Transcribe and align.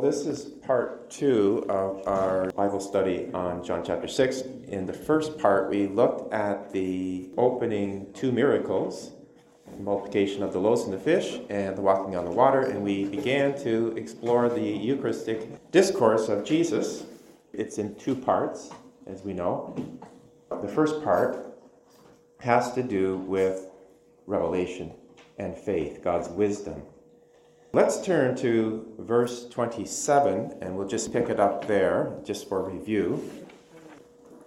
This 0.00 0.24
is 0.24 0.44
part 0.44 1.10
two 1.10 1.66
of 1.68 2.08
our 2.08 2.50
Bible 2.52 2.80
study 2.80 3.28
on 3.34 3.62
John 3.62 3.84
chapter 3.84 4.08
6. 4.08 4.40
In 4.68 4.86
the 4.86 4.94
first 4.94 5.38
part, 5.38 5.68
we 5.68 5.88
looked 5.88 6.32
at 6.32 6.72
the 6.72 7.28
opening 7.36 8.10
two 8.14 8.32
miracles 8.32 9.12
the 9.70 9.82
multiplication 9.82 10.42
of 10.42 10.54
the 10.54 10.58
loaves 10.58 10.82
and 10.84 10.92
the 10.92 10.98
fish 10.98 11.40
and 11.50 11.76
the 11.76 11.82
walking 11.82 12.16
on 12.16 12.24
the 12.24 12.30
water, 12.30 12.62
and 12.62 12.82
we 12.82 13.04
began 13.04 13.56
to 13.62 13.94
explore 13.96 14.48
the 14.48 14.62
Eucharistic 14.62 15.70
discourse 15.70 16.30
of 16.30 16.44
Jesus. 16.44 17.04
It's 17.52 17.76
in 17.76 17.94
two 17.96 18.14
parts, 18.14 18.70
as 19.06 19.22
we 19.22 19.34
know. 19.34 19.76
The 20.62 20.68
first 20.68 21.04
part 21.04 21.58
has 22.38 22.72
to 22.72 22.82
do 22.82 23.18
with 23.18 23.68
revelation 24.26 24.92
and 25.38 25.54
faith, 25.56 26.00
God's 26.02 26.30
wisdom. 26.30 26.82
Let's 27.72 28.04
turn 28.04 28.34
to 28.38 28.84
verse 28.98 29.48
27, 29.48 30.58
and 30.60 30.76
we'll 30.76 30.88
just 30.88 31.12
pick 31.12 31.28
it 31.28 31.38
up 31.38 31.68
there, 31.68 32.18
just 32.24 32.48
for 32.48 32.68
review. 32.68 33.30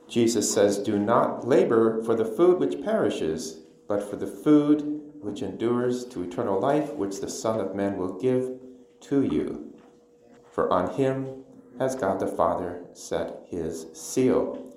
Jesus 0.10 0.54
says, 0.54 0.78
Do 0.78 1.00
not 1.00 1.48
labor 1.48 2.04
for 2.04 2.16
the 2.16 2.26
food 2.26 2.60
which 2.60 2.84
perishes, 2.84 3.60
but 3.88 4.04
for 4.04 4.18
the 4.18 4.28
food 4.28 4.82
which 5.22 5.42
endures 5.42 6.04
to 6.08 6.22
eternal 6.22 6.60
life, 6.60 6.92
which 6.96 7.22
the 7.22 7.30
Son 7.30 7.62
of 7.62 7.74
Man 7.74 7.96
will 7.96 8.20
give 8.20 8.60
to 9.04 9.24
you. 9.24 9.74
For 10.52 10.70
on 10.70 10.94
him 10.96 11.46
has 11.80 11.96
God 11.96 12.20
the 12.20 12.28
Father 12.28 12.84
set 12.92 13.44
his 13.48 13.88
seal. 13.94 14.76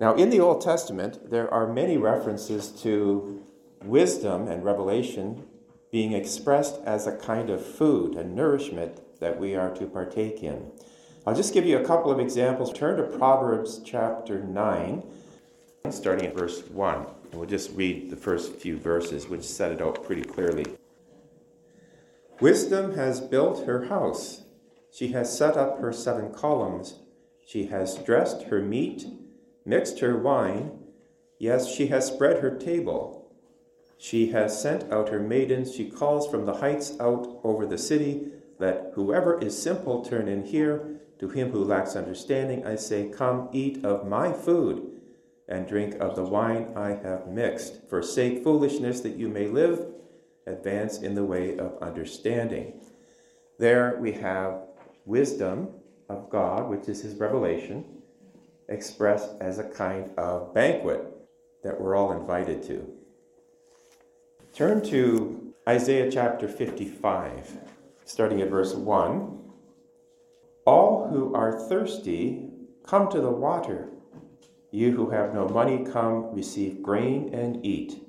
Now, 0.00 0.14
in 0.14 0.30
the 0.30 0.40
Old 0.40 0.62
Testament, 0.62 1.30
there 1.30 1.52
are 1.52 1.70
many 1.70 1.98
references 1.98 2.70
to 2.82 3.44
wisdom 3.84 4.48
and 4.48 4.64
revelation 4.64 5.44
being 5.92 6.14
expressed 6.14 6.80
as 6.86 7.06
a 7.06 7.16
kind 7.16 7.50
of 7.50 7.64
food, 7.64 8.16
a 8.16 8.24
nourishment 8.24 8.98
that 9.20 9.38
we 9.38 9.54
are 9.54 9.70
to 9.74 9.86
partake 9.86 10.42
in. 10.42 10.72
I'll 11.26 11.36
just 11.36 11.54
give 11.54 11.66
you 11.66 11.78
a 11.78 11.84
couple 11.84 12.10
of 12.10 12.18
examples. 12.18 12.72
Turn 12.72 12.96
to 12.96 13.18
Proverbs 13.18 13.80
chapter 13.84 14.42
9, 14.42 15.04
starting 15.90 16.26
at 16.26 16.36
verse 16.36 16.62
1. 16.66 16.96
And 17.30 17.34
we'll 17.34 17.48
just 17.48 17.70
read 17.74 18.10
the 18.10 18.16
first 18.16 18.56
few 18.56 18.78
verses, 18.78 19.28
which 19.28 19.44
set 19.44 19.70
it 19.70 19.82
out 19.82 20.02
pretty 20.02 20.22
clearly. 20.22 20.64
Wisdom 22.40 22.96
has 22.96 23.20
built 23.20 23.66
her 23.66 23.84
house. 23.84 24.42
She 24.90 25.08
has 25.08 25.36
set 25.36 25.56
up 25.56 25.78
her 25.78 25.92
seven 25.92 26.32
columns. 26.32 27.00
She 27.46 27.66
has 27.66 27.98
dressed 27.98 28.44
her 28.44 28.62
meat, 28.62 29.06
mixed 29.66 30.00
her 30.00 30.16
wine. 30.16 30.78
Yes, 31.38 31.72
she 31.72 31.88
has 31.88 32.06
spread 32.06 32.40
her 32.40 32.56
table. 32.56 33.21
She 34.02 34.32
has 34.32 34.60
sent 34.60 34.92
out 34.92 35.10
her 35.10 35.20
maidens. 35.20 35.72
She 35.72 35.88
calls 35.88 36.26
from 36.26 36.44
the 36.44 36.54
heights 36.54 36.98
out 36.98 37.38
over 37.44 37.64
the 37.64 37.78
city. 37.78 38.32
Let 38.58 38.90
whoever 38.94 39.40
is 39.40 39.56
simple 39.56 40.04
turn 40.04 40.26
in 40.26 40.44
here. 40.44 40.98
To 41.20 41.28
him 41.28 41.52
who 41.52 41.62
lacks 41.62 41.94
understanding, 41.94 42.66
I 42.66 42.74
say, 42.74 43.10
Come, 43.10 43.48
eat 43.52 43.84
of 43.84 44.08
my 44.08 44.32
food 44.32 45.00
and 45.46 45.68
drink 45.68 45.94
of 46.00 46.16
the 46.16 46.24
wine 46.24 46.72
I 46.74 46.94
have 46.94 47.28
mixed. 47.28 47.88
Forsake 47.88 48.42
foolishness 48.42 49.02
that 49.02 49.14
you 49.14 49.28
may 49.28 49.46
live. 49.46 49.86
Advance 50.48 50.98
in 50.98 51.14
the 51.14 51.24
way 51.24 51.56
of 51.56 51.78
understanding. 51.80 52.80
There 53.60 53.98
we 54.00 54.14
have 54.14 54.62
wisdom 55.06 55.68
of 56.08 56.28
God, 56.28 56.68
which 56.68 56.88
is 56.88 57.02
his 57.02 57.14
revelation, 57.14 57.84
expressed 58.68 59.30
as 59.40 59.60
a 59.60 59.70
kind 59.70 60.10
of 60.18 60.52
banquet 60.52 61.06
that 61.62 61.80
we're 61.80 61.94
all 61.94 62.10
invited 62.10 62.64
to. 62.64 62.98
Turn 64.54 64.82
to 64.82 65.54
Isaiah 65.66 66.10
chapter 66.12 66.46
55, 66.46 67.56
starting 68.04 68.42
at 68.42 68.50
verse 68.50 68.74
1. 68.74 69.38
All 70.66 71.08
who 71.08 71.34
are 71.34 71.58
thirsty, 71.70 72.50
come 72.86 73.10
to 73.12 73.22
the 73.22 73.30
water. 73.30 73.88
You 74.70 74.92
who 74.92 75.08
have 75.08 75.32
no 75.32 75.48
money, 75.48 75.86
come, 75.90 76.34
receive 76.34 76.82
grain 76.82 77.32
and 77.32 77.64
eat. 77.64 78.06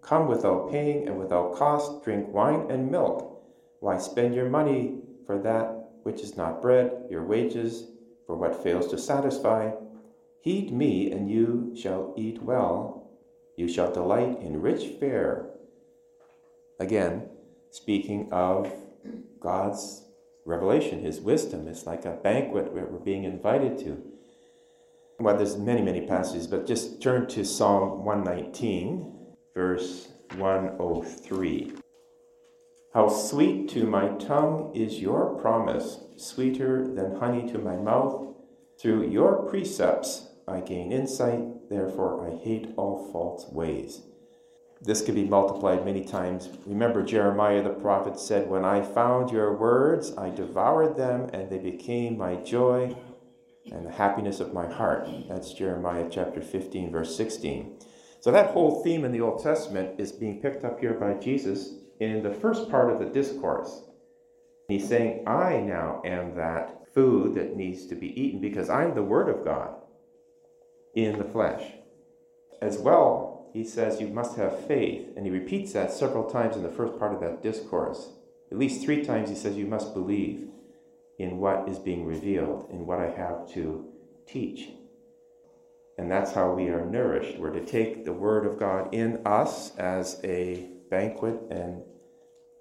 Come 0.00 0.28
without 0.28 0.70
paying 0.70 1.08
and 1.08 1.18
without 1.18 1.54
cost, 1.54 2.02
drink 2.02 2.32
wine 2.32 2.70
and 2.70 2.90
milk. 2.90 3.44
Why 3.80 3.98
spend 3.98 4.34
your 4.34 4.48
money 4.48 5.00
for 5.26 5.36
that 5.42 5.90
which 6.04 6.22
is 6.22 6.38
not 6.38 6.62
bread, 6.62 7.04
your 7.10 7.26
wages 7.26 7.88
for 8.26 8.34
what 8.34 8.62
fails 8.62 8.88
to 8.88 8.96
satisfy? 8.96 9.72
Heed 10.40 10.72
me, 10.72 11.12
and 11.12 11.30
you 11.30 11.74
shall 11.78 12.14
eat 12.16 12.42
well. 12.42 13.10
You 13.58 13.68
shall 13.68 13.92
delight 13.92 14.40
in 14.40 14.62
rich 14.62 14.98
fare 14.98 15.50
Again, 16.78 17.28
speaking 17.70 18.28
of 18.32 18.72
God's 19.40 20.04
revelation, 20.44 21.02
His 21.02 21.20
wisdom. 21.20 21.68
It's 21.68 21.86
like 21.86 22.04
a 22.04 22.12
banquet 22.12 22.72
where 22.72 22.86
we're 22.86 22.98
being 22.98 23.24
invited 23.24 23.78
to. 23.78 24.02
Well, 25.18 25.36
there's 25.36 25.56
many, 25.56 25.82
many 25.82 26.06
passages, 26.06 26.46
but 26.46 26.66
just 26.66 27.02
turn 27.02 27.26
to 27.28 27.44
Psalm 27.44 28.04
119, 28.04 29.12
verse 29.54 30.08
103. 30.36 31.72
How 32.92 33.08
sweet 33.08 33.68
to 33.70 33.84
my 33.84 34.08
tongue 34.16 34.72
is 34.74 35.00
your 35.00 35.38
promise, 35.40 36.00
sweeter 36.16 36.86
than 36.86 37.16
honey 37.16 37.50
to 37.50 37.58
my 37.58 37.76
mouth. 37.76 38.34
Through 38.80 39.10
your 39.10 39.48
precepts 39.48 40.28
I 40.46 40.60
gain 40.60 40.92
insight, 40.92 41.68
therefore 41.70 42.26
I 42.26 42.36
hate 42.36 42.72
all 42.76 43.10
false 43.10 43.46
ways. 43.50 44.02
This 44.80 45.02
could 45.02 45.14
be 45.14 45.24
multiplied 45.24 45.84
many 45.84 46.04
times. 46.04 46.50
Remember, 46.66 47.02
Jeremiah 47.02 47.62
the 47.62 47.70
prophet 47.70 48.20
said, 48.20 48.48
When 48.48 48.64
I 48.64 48.82
found 48.82 49.30
your 49.30 49.56
words, 49.56 50.12
I 50.16 50.30
devoured 50.30 50.96
them, 50.96 51.30
and 51.32 51.48
they 51.50 51.58
became 51.58 52.18
my 52.18 52.36
joy 52.36 52.96
and 53.72 53.86
the 53.86 53.92
happiness 53.92 54.38
of 54.38 54.52
my 54.52 54.70
heart. 54.70 55.08
That's 55.28 55.52
Jeremiah 55.52 56.08
chapter 56.10 56.40
15, 56.40 56.92
verse 56.92 57.16
16. 57.16 57.78
So, 58.20 58.30
that 58.30 58.50
whole 58.50 58.82
theme 58.82 59.04
in 59.04 59.12
the 59.12 59.20
Old 59.20 59.42
Testament 59.42 59.98
is 59.98 60.12
being 60.12 60.40
picked 60.40 60.64
up 60.64 60.80
here 60.80 60.94
by 60.94 61.14
Jesus 61.14 61.74
in 62.00 62.22
the 62.22 62.32
first 62.32 62.70
part 62.70 62.90
of 62.90 62.98
the 62.98 63.06
discourse. 63.06 63.82
He's 64.68 64.88
saying, 64.88 65.26
I 65.26 65.58
now 65.58 66.02
am 66.04 66.34
that 66.36 66.92
food 66.92 67.34
that 67.36 67.56
needs 67.56 67.86
to 67.86 67.94
be 67.94 68.20
eaten 68.20 68.40
because 68.40 68.68
I'm 68.68 68.94
the 68.94 69.02
Word 69.02 69.28
of 69.28 69.44
God 69.44 69.76
in 70.94 71.18
the 71.18 71.24
flesh. 71.24 71.62
As 72.60 72.78
well, 72.78 73.35
he 73.56 73.64
says 73.64 74.02
you 74.02 74.08
must 74.08 74.36
have 74.36 74.66
faith, 74.66 75.08
and 75.16 75.24
he 75.24 75.32
repeats 75.32 75.72
that 75.72 75.90
several 75.90 76.28
times 76.28 76.56
in 76.56 76.62
the 76.62 76.68
first 76.68 76.98
part 76.98 77.14
of 77.14 77.20
that 77.20 77.42
discourse. 77.42 78.10
At 78.52 78.58
least 78.58 78.84
three 78.84 79.02
times 79.02 79.30
he 79.30 79.34
says 79.34 79.56
you 79.56 79.66
must 79.66 79.94
believe 79.94 80.48
in 81.18 81.38
what 81.38 81.66
is 81.66 81.78
being 81.78 82.04
revealed, 82.04 82.68
in 82.70 82.84
what 82.84 83.00
I 83.00 83.08
have 83.08 83.50
to 83.54 83.86
teach. 84.26 84.68
And 85.96 86.10
that's 86.10 86.32
how 86.32 86.52
we 86.52 86.68
are 86.68 86.84
nourished. 86.84 87.38
We're 87.38 87.58
to 87.58 87.64
take 87.64 88.04
the 88.04 88.12
Word 88.12 88.44
of 88.44 88.58
God 88.58 88.94
in 88.94 89.22
us 89.24 89.74
as 89.78 90.20
a 90.22 90.68
banquet 90.90 91.40
and 91.50 91.82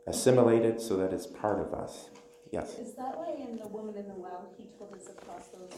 assimilate 0.07 0.63
it 0.63 0.79
so 0.79 0.95
that 0.95 1.11
it's 1.11 1.27
part 1.27 1.59
of 1.59 1.73
us. 1.73 2.09
Yes? 2.51 2.79
Is 2.79 2.93
that 2.93 3.17
why 3.17 3.35
in 3.37 3.57
The 3.57 3.67
Woman 3.67 3.97
in 3.97 4.07
the 4.07 4.13
Well 4.13 4.47
he 4.57 4.69
told 4.79 4.95
his 4.95 5.09
apostles 5.09 5.73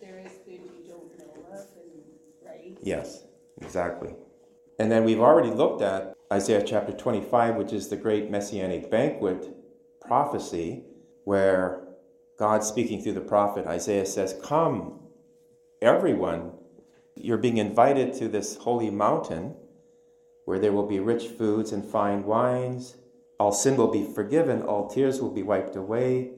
there 0.00 0.18
is 0.18 0.32
food 0.44 0.58
you 0.76 0.88
don't 0.88 1.18
know 1.20 1.52
of, 1.52 1.66
and, 1.76 2.02
right? 2.44 2.76
Yes, 2.82 3.22
exactly. 3.60 4.14
And 4.78 4.90
then 4.90 5.04
we've 5.04 5.20
already 5.20 5.50
looked 5.50 5.82
at 5.82 6.16
Isaiah 6.32 6.64
chapter 6.66 6.92
25, 6.92 7.56
which 7.56 7.72
is 7.72 7.88
the 7.88 7.96
great 7.96 8.30
messianic 8.30 8.90
banquet 8.90 9.54
prophecy, 10.00 10.84
where 11.24 11.84
God 12.38 12.64
speaking 12.64 13.02
through 13.02 13.12
the 13.12 13.20
prophet 13.20 13.66
Isaiah 13.66 14.06
says, 14.06 14.38
Come, 14.42 15.00
everyone, 15.80 16.52
you're 17.14 17.38
being 17.38 17.58
invited 17.58 18.14
to 18.14 18.28
this 18.28 18.56
holy 18.56 18.90
mountain 18.90 19.54
where 20.44 20.58
there 20.58 20.72
will 20.72 20.86
be 20.86 21.00
rich 21.00 21.28
foods 21.28 21.72
and 21.72 21.84
fine 21.84 22.24
wines. 22.24 22.96
All 23.38 23.52
sin 23.52 23.76
will 23.76 23.90
be 23.90 24.04
forgiven, 24.04 24.62
all 24.62 24.88
tears 24.88 25.20
will 25.20 25.30
be 25.30 25.42
wiped 25.42 25.76
away. 25.76 26.32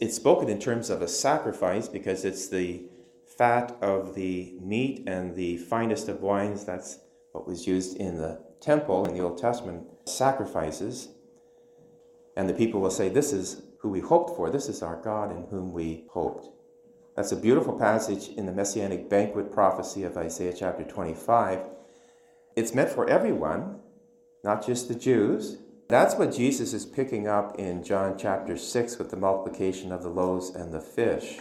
It's 0.00 0.16
spoken 0.16 0.48
in 0.48 0.60
terms 0.60 0.90
of 0.90 1.02
a 1.02 1.08
sacrifice 1.08 1.88
because 1.88 2.24
it's 2.24 2.48
the 2.48 2.84
fat 3.26 3.76
of 3.80 4.14
the 4.14 4.56
meat 4.60 5.04
and 5.06 5.34
the 5.34 5.56
finest 5.56 6.08
of 6.08 6.20
wines 6.20 6.64
that's 6.64 6.98
what 7.32 7.46
was 7.46 7.66
used 7.66 7.96
in 7.96 8.16
the 8.16 8.40
temple 8.60 9.04
in 9.06 9.14
the 9.14 9.20
Old 9.20 9.38
Testament, 9.38 9.86
sacrifices. 10.06 11.08
And 12.36 12.48
the 12.48 12.54
people 12.54 12.80
will 12.80 12.90
say, 12.90 13.08
This 13.08 13.32
is 13.32 13.62
who 13.80 13.90
we 13.90 14.00
hoped 14.00 14.36
for. 14.36 14.50
This 14.50 14.68
is 14.68 14.82
our 14.82 15.00
God 15.02 15.30
in 15.30 15.44
whom 15.50 15.72
we 15.72 16.04
hoped. 16.10 16.48
That's 17.16 17.32
a 17.32 17.36
beautiful 17.36 17.78
passage 17.78 18.28
in 18.28 18.46
the 18.46 18.52
Messianic 18.52 19.08
banquet 19.08 19.52
prophecy 19.52 20.02
of 20.02 20.16
Isaiah 20.16 20.54
chapter 20.56 20.84
25. 20.84 21.60
It's 22.56 22.74
meant 22.74 22.90
for 22.90 23.08
everyone, 23.08 23.80
not 24.42 24.66
just 24.66 24.88
the 24.88 24.94
Jews. 24.94 25.58
That's 25.88 26.16
what 26.16 26.34
Jesus 26.34 26.72
is 26.72 26.86
picking 26.86 27.28
up 27.28 27.58
in 27.58 27.84
John 27.84 28.16
chapter 28.18 28.56
6 28.56 28.98
with 28.98 29.10
the 29.10 29.16
multiplication 29.16 29.92
of 29.92 30.02
the 30.02 30.08
loaves 30.08 30.50
and 30.50 30.72
the 30.72 30.80
fish. 30.80 31.40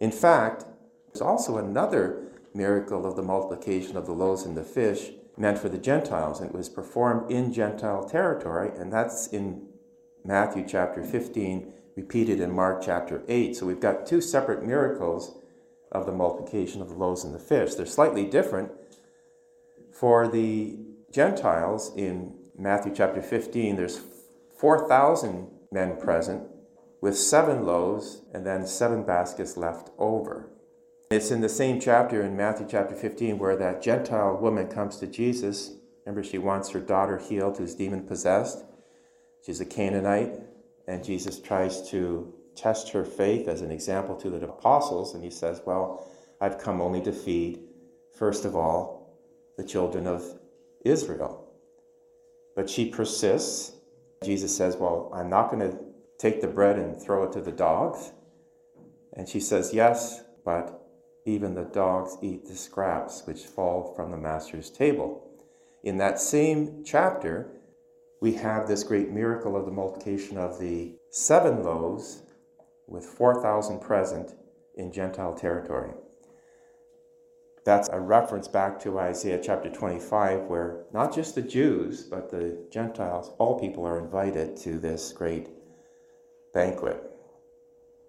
In 0.00 0.10
fact, 0.10 0.64
there's 1.06 1.22
also 1.22 1.56
another 1.56 2.22
miracle 2.54 3.06
of 3.06 3.16
the 3.16 3.22
multiplication 3.22 3.96
of 3.96 4.06
the 4.06 4.12
loaves 4.12 4.44
and 4.44 4.56
the 4.56 4.64
fish 4.64 5.10
meant 5.36 5.58
for 5.58 5.68
the 5.68 5.78
Gentiles. 5.78 6.40
And 6.40 6.50
it 6.50 6.56
was 6.56 6.68
performed 6.68 7.30
in 7.30 7.52
Gentile 7.52 8.08
territory, 8.08 8.70
and 8.76 8.92
that's 8.92 9.26
in 9.28 9.68
Matthew 10.24 10.64
chapter 10.66 11.02
15, 11.02 11.72
repeated 11.96 12.40
in 12.40 12.50
Mark 12.54 12.82
chapter 12.82 13.22
8. 13.28 13.56
So 13.56 13.66
we've 13.66 13.80
got 13.80 14.06
two 14.06 14.20
separate 14.20 14.64
miracles 14.64 15.38
of 15.92 16.04
the 16.04 16.12
multiplication 16.12 16.82
of 16.82 16.88
the 16.88 16.94
loaves 16.94 17.24
and 17.24 17.34
the 17.34 17.38
fish. 17.38 17.74
They're 17.74 17.86
slightly 17.86 18.24
different. 18.24 18.72
For 19.92 20.28
the 20.28 20.78
Gentiles 21.10 21.92
in 21.96 22.34
Matthew 22.58 22.92
chapter 22.94 23.22
15, 23.22 23.76
there's 23.76 24.00
4,000 24.58 25.48
men 25.70 25.96
present 25.96 26.42
with 27.00 27.18
seven 27.18 27.64
loaves 27.64 28.22
and 28.32 28.46
then 28.46 28.66
seven 28.66 29.02
baskets 29.04 29.56
left 29.56 29.90
over. 29.98 30.50
It's 31.10 31.30
in 31.30 31.40
the 31.40 31.48
same 31.48 31.80
chapter 31.80 32.22
in 32.22 32.36
Matthew 32.36 32.66
chapter 32.68 32.94
15 32.94 33.38
where 33.38 33.56
that 33.56 33.82
Gentile 33.82 34.36
woman 34.36 34.68
comes 34.68 34.96
to 34.98 35.06
Jesus. 35.06 35.72
Remember, 36.04 36.22
she 36.22 36.38
wants 36.38 36.70
her 36.70 36.80
daughter 36.80 37.18
healed 37.18 37.58
who's 37.58 37.74
demon 37.74 38.02
possessed. 38.02 38.64
She's 39.44 39.60
a 39.60 39.64
Canaanite, 39.64 40.40
and 40.88 41.04
Jesus 41.04 41.38
tries 41.38 41.88
to 41.90 42.34
test 42.56 42.90
her 42.90 43.04
faith 43.04 43.46
as 43.46 43.60
an 43.60 43.70
example 43.70 44.16
to 44.16 44.30
the 44.30 44.44
apostles, 44.44 45.14
and 45.14 45.22
he 45.22 45.30
says, 45.30 45.62
Well, 45.64 46.04
I've 46.40 46.58
come 46.58 46.80
only 46.80 47.00
to 47.02 47.12
feed, 47.12 47.60
first 48.18 48.44
of 48.44 48.56
all, 48.56 49.16
the 49.56 49.64
children 49.64 50.06
of 50.06 50.24
Israel. 50.84 51.48
But 52.56 52.68
she 52.68 52.90
persists. 52.90 53.72
Jesus 54.24 54.56
says, 54.56 54.76
Well, 54.76 55.10
I'm 55.14 55.30
not 55.30 55.50
going 55.50 55.70
to 55.70 55.78
take 56.18 56.40
the 56.40 56.48
bread 56.48 56.78
and 56.78 57.00
throw 57.00 57.24
it 57.24 57.32
to 57.32 57.40
the 57.40 57.52
dogs. 57.52 58.12
And 59.12 59.28
she 59.28 59.40
says, 59.40 59.72
Yes, 59.72 60.22
but 60.44 60.82
even 61.24 61.54
the 61.54 61.64
dogs 61.64 62.16
eat 62.22 62.46
the 62.46 62.54
scraps 62.54 63.22
which 63.26 63.44
fall 63.44 63.92
from 63.94 64.10
the 64.10 64.16
master's 64.16 64.70
table. 64.70 65.28
In 65.82 65.98
that 65.98 66.20
same 66.20 66.82
chapter, 66.84 67.50
we 68.20 68.32
have 68.34 68.66
this 68.66 68.84
great 68.84 69.10
miracle 69.10 69.56
of 69.56 69.66
the 69.66 69.72
multiplication 69.72 70.38
of 70.38 70.58
the 70.58 70.94
seven 71.10 71.62
loaves 71.62 72.22
with 72.86 73.04
4,000 73.04 73.80
present 73.80 74.34
in 74.74 74.92
Gentile 74.92 75.34
territory. 75.34 75.92
That's 77.64 77.88
a 77.88 77.98
reference 77.98 78.46
back 78.46 78.78
to 78.80 78.98
Isaiah 79.00 79.40
chapter 79.42 79.68
25, 79.68 80.42
where 80.42 80.84
not 80.92 81.12
just 81.12 81.34
the 81.34 81.42
Jews, 81.42 82.04
but 82.04 82.30
the 82.30 82.64
Gentiles, 82.70 83.32
all 83.38 83.58
people 83.58 83.84
are 83.84 83.98
invited 83.98 84.56
to 84.58 84.78
this 84.78 85.12
great 85.12 85.48
banquet. 86.56 87.02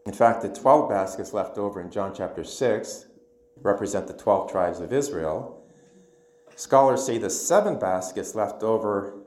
In 0.05 0.13
fact, 0.13 0.41
the 0.41 0.47
12 0.47 0.89
baskets 0.89 1.33
left 1.33 1.57
over 1.57 1.81
in 1.81 1.91
John 1.91 2.13
chapter 2.15 2.45
6 2.45 3.05
represent 3.61 4.07
the 4.07 4.13
12 4.13 4.49
tribes 4.49 4.79
of 4.79 4.93
Israel. 4.93 5.67
Scholars 6.55 7.05
say 7.05 7.17
the 7.17 7.29
seven 7.29 7.77
baskets 7.77 8.35
left 8.35 8.63
over 8.63 9.19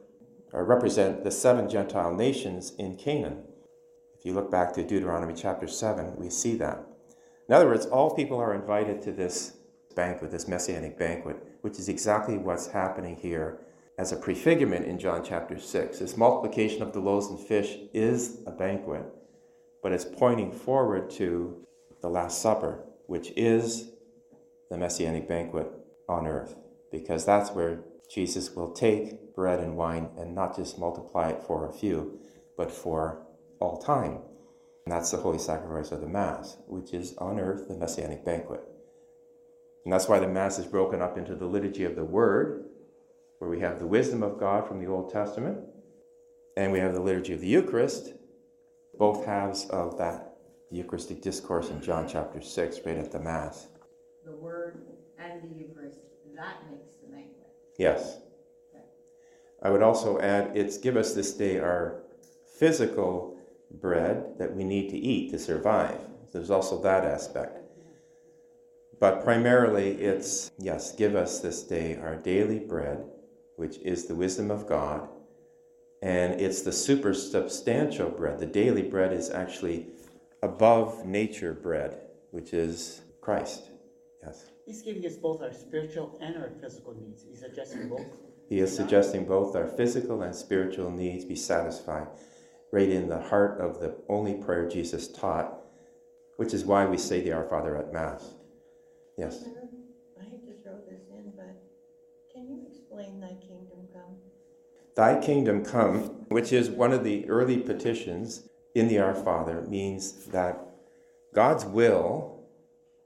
uh, 0.54 0.62
represent 0.62 1.22
the 1.22 1.30
seven 1.30 1.68
Gentile 1.68 2.14
nations 2.14 2.72
in 2.78 2.96
Canaan. 2.96 3.42
If 4.18 4.24
you 4.24 4.32
look 4.32 4.50
back 4.50 4.72
to 4.72 4.82
Deuteronomy 4.82 5.34
chapter 5.34 5.68
7, 5.68 6.16
we 6.16 6.30
see 6.30 6.56
that. 6.56 6.78
In 7.46 7.54
other 7.54 7.66
words, 7.66 7.84
all 7.84 8.16
people 8.16 8.38
are 8.38 8.54
invited 8.54 9.02
to 9.02 9.12
this 9.12 9.52
banquet, 9.94 10.30
this 10.30 10.48
messianic 10.48 10.98
banquet, 10.98 11.36
which 11.60 11.78
is 11.78 11.90
exactly 11.90 12.38
what's 12.38 12.68
happening 12.68 13.16
here 13.16 13.60
as 14.00 14.12
a 14.12 14.16
prefigurement 14.16 14.86
in 14.86 14.98
John 14.98 15.22
chapter 15.22 15.58
6. 15.58 15.98
This 15.98 16.16
multiplication 16.16 16.80
of 16.80 16.94
the 16.94 17.00
loaves 17.00 17.26
and 17.26 17.38
fish 17.38 17.76
is 17.92 18.38
a 18.46 18.50
banquet, 18.50 19.04
but 19.82 19.92
it's 19.92 20.06
pointing 20.06 20.52
forward 20.52 21.10
to 21.10 21.66
the 22.00 22.08
Last 22.08 22.40
Supper, 22.40 22.82
which 23.08 23.30
is 23.36 23.90
the 24.70 24.78
messianic 24.78 25.28
banquet 25.28 25.70
on 26.08 26.26
earth, 26.26 26.54
because 26.90 27.26
that's 27.26 27.50
where 27.50 27.80
Jesus 28.10 28.52
will 28.52 28.72
take 28.72 29.34
bread 29.34 29.60
and 29.60 29.76
wine 29.76 30.08
and 30.16 30.34
not 30.34 30.56
just 30.56 30.78
multiply 30.78 31.28
it 31.28 31.42
for 31.42 31.68
a 31.68 31.72
few, 31.72 32.20
but 32.56 32.72
for 32.72 33.26
all 33.60 33.76
time. 33.82 34.20
And 34.86 34.94
that's 34.94 35.10
the 35.10 35.18
holy 35.18 35.38
sacrifice 35.38 35.92
of 35.92 36.00
the 36.00 36.08
Mass, 36.08 36.56
which 36.66 36.94
is 36.94 37.14
on 37.18 37.38
earth 37.38 37.68
the 37.68 37.76
messianic 37.76 38.24
banquet. 38.24 38.62
And 39.84 39.92
that's 39.92 40.08
why 40.08 40.20
the 40.20 40.26
Mass 40.26 40.58
is 40.58 40.64
broken 40.64 41.02
up 41.02 41.18
into 41.18 41.34
the 41.34 41.44
liturgy 41.44 41.84
of 41.84 41.96
the 41.96 42.04
Word, 42.04 42.64
where 43.40 43.50
we 43.50 43.60
have 43.60 43.78
the 43.78 43.86
wisdom 43.86 44.22
of 44.22 44.38
God 44.38 44.68
from 44.68 44.78
the 44.78 44.86
Old 44.86 45.10
Testament, 45.10 45.58
and 46.58 46.70
we 46.70 46.78
have 46.78 46.92
the 46.92 47.00
liturgy 47.00 47.32
of 47.32 47.40
the 47.40 47.46
Eucharist, 47.46 48.12
both 48.98 49.24
halves 49.24 49.64
of 49.70 49.96
that 49.96 50.34
Eucharistic 50.70 51.22
discourse 51.22 51.70
in 51.70 51.80
John 51.80 52.06
chapter 52.06 52.42
6, 52.42 52.80
right 52.84 52.98
at 52.98 53.10
the 53.10 53.18
Mass. 53.18 53.68
The 54.26 54.36
Word 54.36 54.82
and 55.18 55.42
the 55.42 55.58
Eucharist, 55.58 56.00
that 56.36 56.70
makes 56.70 56.90
the 57.02 57.08
banquet. 57.10 57.48
Yes. 57.78 58.18
I 59.62 59.70
would 59.70 59.82
also 59.82 60.20
add 60.20 60.54
it's 60.54 60.76
give 60.76 60.98
us 60.98 61.14
this 61.14 61.32
day 61.32 61.58
our 61.58 62.02
physical 62.58 63.38
bread 63.70 64.34
that 64.38 64.54
we 64.54 64.64
need 64.64 64.90
to 64.90 64.98
eat 64.98 65.30
to 65.30 65.38
survive. 65.38 65.98
There's 66.30 66.50
also 66.50 66.80
that 66.82 67.04
aspect. 67.04 67.58
But 68.98 69.24
primarily, 69.24 69.92
it's 69.92 70.50
yes, 70.58 70.94
give 70.94 71.16
us 71.16 71.40
this 71.40 71.62
day 71.62 71.96
our 71.96 72.16
daily 72.16 72.58
bread 72.58 73.02
which 73.60 73.76
is 73.80 74.06
the 74.06 74.14
wisdom 74.14 74.50
of 74.50 74.66
God. 74.66 75.06
And 76.00 76.40
it's 76.40 76.62
the 76.62 76.72
super 76.72 77.12
substantial 77.12 78.08
bread. 78.08 78.38
The 78.38 78.46
daily 78.46 78.80
bread 78.80 79.12
is 79.12 79.28
actually 79.28 79.88
above 80.42 81.04
nature 81.04 81.52
bread, 81.52 82.00
which 82.30 82.54
is 82.54 83.02
Christ. 83.20 83.64
Yes. 84.24 84.46
He's 84.64 84.80
giving 84.80 85.04
us 85.04 85.16
both 85.16 85.42
our 85.42 85.52
spiritual 85.52 86.18
and 86.22 86.38
our 86.38 86.50
physical 86.58 86.94
needs. 86.94 87.26
He's 87.28 87.40
suggesting 87.40 87.90
both. 87.90 88.06
He 88.48 88.60
is 88.60 88.74
suggesting 88.74 89.26
both 89.26 89.54
our 89.54 89.66
physical 89.66 90.22
and 90.22 90.34
spiritual 90.34 90.90
needs 90.90 91.26
be 91.26 91.36
satisfied 91.36 92.06
right 92.72 92.88
in 92.88 93.10
the 93.10 93.20
heart 93.20 93.60
of 93.60 93.78
the 93.78 93.94
only 94.08 94.34
prayer 94.34 94.66
Jesus 94.66 95.06
taught, 95.06 95.60
which 96.38 96.54
is 96.54 96.64
why 96.64 96.86
we 96.86 96.96
say 96.96 97.20
the 97.20 97.32
Our 97.32 97.44
Father 97.44 97.76
at 97.76 97.92
Mass. 97.92 98.24
Yes. 99.18 99.44
Thy 103.20 103.34
kingdom 103.40 103.88
come? 103.92 104.16
Thy 104.96 105.20
kingdom 105.20 105.64
come, 105.64 106.26
which 106.28 106.52
is 106.52 106.68
one 106.68 106.92
of 106.92 107.04
the 107.04 107.28
early 107.28 107.58
petitions 107.58 108.48
in 108.74 108.88
the 108.88 108.98
Our 108.98 109.14
Father, 109.14 109.62
means 109.62 110.26
that 110.26 110.58
God's 111.34 111.64
will, 111.64 112.44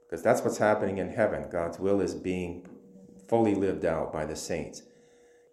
because 0.05 0.23
that's 0.23 0.41
what's 0.41 0.57
happening 0.57 0.97
in 0.97 1.09
heaven, 1.09 1.47
God's 1.51 1.79
will 1.79 2.01
is 2.01 2.13
being 2.13 2.67
fully 3.27 3.55
lived 3.55 3.85
out 3.85 4.11
by 4.11 4.25
the 4.25 4.35
saints. 4.35 4.83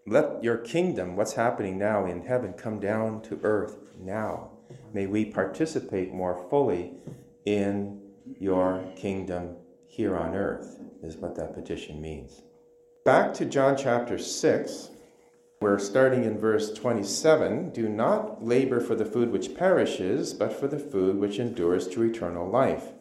Let 0.07 0.43
your 0.43 0.57
kingdom, 0.57 1.17
what's 1.17 1.35
happening 1.35 1.79
now 1.79 2.07
in 2.07 2.23
heaven, 2.23 2.55
come 2.55 2.81
down 2.81 3.23
to 3.23 3.39
earth 3.43 3.77
now. 3.99 4.51
May 4.93 5.07
we 5.07 5.25
participate 5.25 6.13
more 6.13 6.47
fully 6.51 6.95
in 7.45 8.01
your 8.39 8.85
kingdom 8.97 9.57
here 9.87 10.17
on 10.17 10.35
earth, 10.35 10.79
is 11.03 11.17
what 11.17 11.37
that 11.37 11.55
petition 11.55 12.01
means. 12.01 12.43
Back 13.05 13.35
to 13.35 13.45
John 13.45 13.77
chapter 13.77 14.17
6, 14.17 14.91
we're 15.61 15.81
starting 15.81 16.23
in 16.23 16.39
verse 16.39 16.73
27. 16.73 17.71
Do 17.71 17.89
not 17.89 18.45
labor 18.45 18.79
for 18.79 18.95
the 18.95 19.05
food 19.05 19.33
which 19.33 19.57
perishes, 19.57 20.33
but 20.33 20.53
for 20.53 20.69
the 20.69 20.79
food 20.79 21.17
which 21.17 21.41
endures 21.41 21.89
to 21.89 22.05
eternal 22.05 22.49
life. 22.49 22.93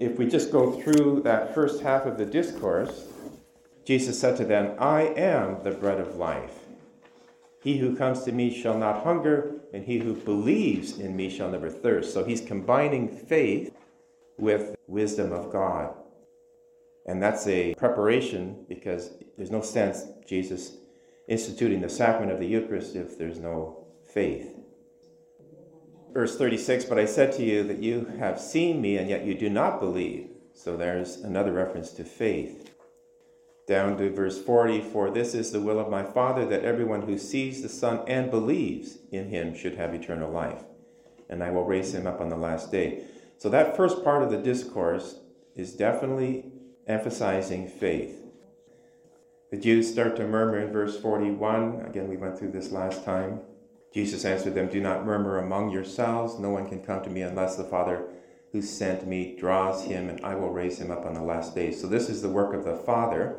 If 0.00 0.18
we 0.18 0.26
just 0.26 0.50
go 0.50 0.72
through 0.72 1.20
that 1.22 1.54
first 1.54 1.80
half 1.80 2.06
of 2.06 2.18
the 2.18 2.26
discourse, 2.26 3.06
Jesus 3.84 4.18
said 4.18 4.36
to 4.38 4.44
them, 4.44 4.74
I 4.80 5.02
am 5.02 5.62
the 5.62 5.70
bread 5.70 6.00
of 6.00 6.16
life. 6.16 6.58
He 7.62 7.78
who 7.78 7.94
comes 7.94 8.24
to 8.24 8.32
me 8.32 8.52
shall 8.52 8.76
not 8.76 9.04
hunger, 9.04 9.60
and 9.72 9.84
he 9.84 9.98
who 9.98 10.14
believes 10.14 10.98
in 10.98 11.14
me 11.14 11.30
shall 11.30 11.52
never 11.52 11.70
thirst. 11.70 12.12
So 12.12 12.24
he's 12.24 12.40
combining 12.40 13.06
faith 13.06 13.72
with 14.38 14.74
wisdom 14.88 15.32
of 15.32 15.52
God. 15.52 15.94
And 17.08 17.22
that's 17.22 17.46
a 17.46 17.74
preparation 17.74 18.66
because 18.68 19.14
there's 19.38 19.50
no 19.50 19.62
sense 19.62 20.04
Jesus 20.26 20.76
instituting 21.26 21.80
the 21.80 21.88
sacrament 21.88 22.30
of 22.30 22.38
the 22.38 22.46
Eucharist 22.46 22.94
if 22.94 23.16
there's 23.16 23.38
no 23.38 23.86
faith. 24.12 24.54
Verse 26.12 26.36
36 26.36 26.84
But 26.84 26.98
I 26.98 27.06
said 27.06 27.32
to 27.32 27.42
you 27.42 27.64
that 27.64 27.78
you 27.78 28.12
have 28.18 28.38
seen 28.38 28.82
me, 28.82 28.98
and 28.98 29.08
yet 29.08 29.24
you 29.24 29.34
do 29.34 29.48
not 29.48 29.80
believe. 29.80 30.28
So 30.52 30.76
there's 30.76 31.16
another 31.16 31.52
reference 31.52 31.92
to 31.92 32.04
faith. 32.04 32.74
Down 33.66 33.96
to 33.96 34.10
verse 34.10 34.42
40 34.42 34.82
For 34.82 35.10
this 35.10 35.34
is 35.34 35.50
the 35.50 35.62
will 35.62 35.80
of 35.80 35.88
my 35.88 36.02
Father, 36.02 36.44
that 36.44 36.64
everyone 36.64 37.02
who 37.02 37.16
sees 37.16 37.62
the 37.62 37.70
Son 37.70 38.02
and 38.06 38.30
believes 38.30 38.98
in 39.10 39.30
him 39.30 39.54
should 39.54 39.76
have 39.76 39.94
eternal 39.94 40.30
life, 40.30 40.62
and 41.30 41.42
I 41.42 41.52
will 41.52 41.64
raise 41.64 41.94
him 41.94 42.06
up 42.06 42.20
on 42.20 42.28
the 42.28 42.36
last 42.36 42.70
day. 42.70 43.04
So 43.38 43.48
that 43.48 43.76
first 43.76 44.04
part 44.04 44.22
of 44.22 44.30
the 44.30 44.38
discourse 44.42 45.20
is 45.54 45.72
definitely 45.72 46.52
emphasizing 46.88 47.68
faith. 47.68 48.24
The 49.50 49.58
Jews 49.58 49.90
start 49.90 50.16
to 50.16 50.26
murmur 50.26 50.58
in 50.58 50.72
verse 50.72 50.98
41. 50.98 51.84
Again, 51.86 52.08
we 52.08 52.16
went 52.16 52.38
through 52.38 52.52
this 52.52 52.72
last 52.72 53.04
time. 53.04 53.40
Jesus 53.92 54.24
answered 54.24 54.54
them, 54.54 54.68
Do 54.68 54.80
not 54.80 55.06
murmur 55.06 55.38
among 55.38 55.70
yourselves. 55.70 56.38
No 56.38 56.50
one 56.50 56.68
can 56.68 56.82
come 56.82 57.02
to 57.04 57.10
me 57.10 57.22
unless 57.22 57.56
the 57.56 57.64
Father 57.64 58.08
who 58.52 58.62
sent 58.62 59.06
me 59.06 59.36
draws 59.36 59.84
him, 59.84 60.08
and 60.08 60.24
I 60.24 60.34
will 60.34 60.50
raise 60.50 60.78
him 60.78 60.90
up 60.90 61.04
on 61.04 61.14
the 61.14 61.22
last 61.22 61.54
day. 61.54 61.72
So, 61.72 61.86
this 61.86 62.08
is 62.08 62.22
the 62.22 62.30
work 62.30 62.54
of 62.54 62.64
the 62.64 62.76
Father. 62.76 63.38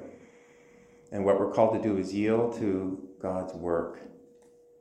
And 1.12 1.26
what 1.26 1.40
we're 1.40 1.52
called 1.52 1.82
to 1.82 1.82
do 1.82 1.98
is 1.98 2.14
yield 2.14 2.58
to 2.60 3.08
God's 3.20 3.54
work. 3.54 4.00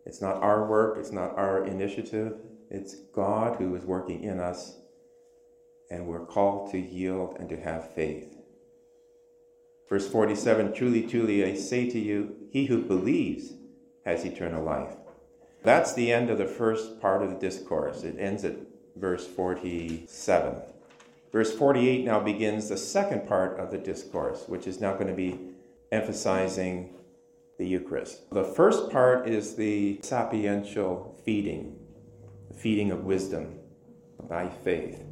It's 0.04 0.20
not 0.20 0.42
our 0.42 0.66
work, 0.66 0.98
it's 0.98 1.12
not 1.12 1.36
our 1.38 1.66
initiative. 1.66 2.34
It's 2.70 2.94
God 3.14 3.56
who 3.56 3.74
is 3.74 3.84
working 3.84 4.22
in 4.22 4.40
us, 4.40 4.76
and 5.90 6.06
we're 6.06 6.26
called 6.26 6.70
to 6.72 6.78
yield 6.78 7.36
and 7.38 7.48
to 7.48 7.56
have 7.58 7.94
faith. 7.94 8.37
Verse 9.88 10.08
47 10.08 10.74
Truly, 10.74 11.02
truly, 11.02 11.44
I 11.44 11.54
say 11.54 11.88
to 11.88 11.98
you, 11.98 12.36
he 12.50 12.66
who 12.66 12.82
believes 12.82 13.54
has 14.04 14.24
eternal 14.24 14.62
life. 14.62 14.94
That's 15.62 15.94
the 15.94 16.12
end 16.12 16.30
of 16.30 16.38
the 16.38 16.46
first 16.46 17.00
part 17.00 17.22
of 17.22 17.30
the 17.30 17.36
discourse. 17.36 18.02
It 18.02 18.16
ends 18.18 18.44
at 18.44 18.56
verse 18.96 19.26
47. 19.26 20.62
Verse 21.32 21.52
48 21.52 22.04
now 22.04 22.20
begins 22.20 22.68
the 22.68 22.76
second 22.76 23.26
part 23.26 23.58
of 23.58 23.70
the 23.70 23.78
discourse, 23.78 24.44
which 24.46 24.66
is 24.66 24.80
now 24.80 24.94
going 24.94 25.08
to 25.08 25.14
be 25.14 25.38
emphasizing 25.92 26.94
the 27.58 27.66
Eucharist. 27.66 28.30
The 28.30 28.44
first 28.44 28.90
part 28.90 29.28
is 29.28 29.56
the 29.56 29.98
sapiential 30.02 31.14
feeding, 31.24 31.76
the 32.48 32.54
feeding 32.54 32.90
of 32.90 33.04
wisdom 33.04 33.58
by 34.28 34.48
faith. 34.48 35.02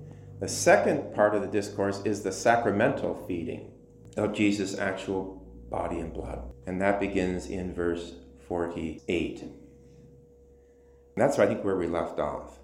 The 0.41 0.49
second 0.49 1.15
part 1.15 1.35
of 1.35 1.43
the 1.43 1.49
discourse 1.49 2.03
is 2.05 2.23
the 2.23 2.33
sacramental 2.33 3.15
feeding 3.27 3.73
of 4.17 4.33
Jesus' 4.33 4.79
actual 4.79 5.43
body 5.71 6.01
and 6.01 6.13
blood. 6.13 6.43
And 6.67 6.81
that 6.81 7.01
begins 7.01 7.47
in 7.47 7.75
verse 7.75 8.15
48. 8.49 9.43
And 9.43 9.53
that's, 11.17 11.39
I 11.39 11.47
think, 11.47 11.65
where 11.65 11.77
we 11.77 11.87
left 11.87 12.19
off. 12.19 12.59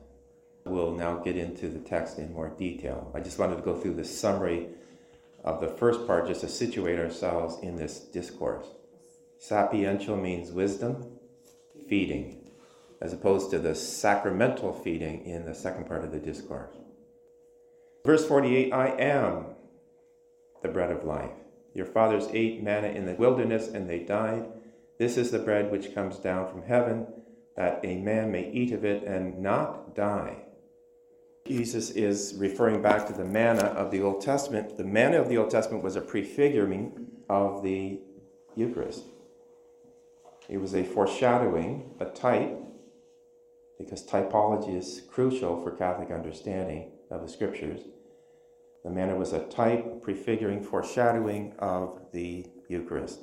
We'll 0.64 0.92
now 0.92 1.16
get 1.16 1.36
into 1.36 1.68
the 1.68 1.80
text 1.80 2.18
in 2.18 2.32
more 2.32 2.50
detail. 2.50 3.10
I 3.14 3.20
just 3.20 3.38
wanted 3.38 3.56
to 3.56 3.62
go 3.62 3.78
through 3.78 3.94
the 3.94 4.04
summary 4.04 4.68
of 5.44 5.60
the 5.60 5.68
first 5.68 6.06
part 6.06 6.28
just 6.28 6.42
to 6.42 6.48
situate 6.48 6.98
ourselves 6.98 7.58
in 7.62 7.76
this 7.76 7.98
discourse. 7.98 8.66
Sapiential 9.40 10.20
means 10.20 10.52
wisdom, 10.52 11.18
feeding, 11.88 12.50
as 13.00 13.12
opposed 13.12 13.50
to 13.50 13.58
the 13.58 13.74
sacramental 13.74 14.72
feeding 14.72 15.24
in 15.26 15.44
the 15.44 15.54
second 15.54 15.88
part 15.88 16.04
of 16.04 16.12
the 16.12 16.20
discourse. 16.20 16.76
Verse 18.06 18.24
48 18.26 18.72
I 18.72 18.86
am 18.88 19.46
the 20.62 20.68
bread 20.68 20.92
of 20.92 21.04
life. 21.04 21.41
Your 21.74 21.86
fathers 21.86 22.28
ate 22.32 22.62
manna 22.62 22.88
in 22.88 23.06
the 23.06 23.14
wilderness 23.14 23.68
and 23.68 23.88
they 23.88 24.00
died. 24.00 24.46
This 24.98 25.16
is 25.16 25.30
the 25.30 25.38
bread 25.38 25.70
which 25.70 25.94
comes 25.94 26.18
down 26.18 26.50
from 26.50 26.62
heaven, 26.62 27.06
that 27.56 27.80
a 27.84 27.96
man 27.96 28.30
may 28.30 28.50
eat 28.50 28.72
of 28.72 28.84
it 28.84 29.04
and 29.04 29.40
not 29.40 29.94
die. 29.94 30.44
Jesus 31.46 31.90
is 31.90 32.34
referring 32.36 32.82
back 32.82 33.06
to 33.06 33.12
the 33.12 33.24
manna 33.24 33.64
of 33.64 33.90
the 33.90 34.00
Old 34.00 34.20
Testament. 34.20 34.76
The 34.76 34.84
manna 34.84 35.20
of 35.20 35.28
the 35.28 35.38
Old 35.38 35.50
Testament 35.50 35.82
was 35.82 35.96
a 35.96 36.00
prefiguring 36.00 37.06
of 37.28 37.62
the 37.62 38.00
Eucharist. 38.54 39.04
It 40.48 40.58
was 40.58 40.74
a 40.74 40.84
foreshadowing, 40.84 41.94
a 41.98 42.04
type, 42.06 42.58
because 43.78 44.04
typology 44.06 44.76
is 44.76 45.02
crucial 45.10 45.60
for 45.62 45.72
Catholic 45.72 46.10
understanding 46.10 46.92
of 47.10 47.22
the 47.22 47.28
Scriptures. 47.28 47.80
The 48.84 48.90
manna 48.90 49.16
was 49.16 49.32
a 49.32 49.44
type, 49.46 50.02
prefiguring, 50.02 50.62
foreshadowing 50.62 51.54
of 51.58 52.00
the 52.12 52.46
Eucharist, 52.68 53.20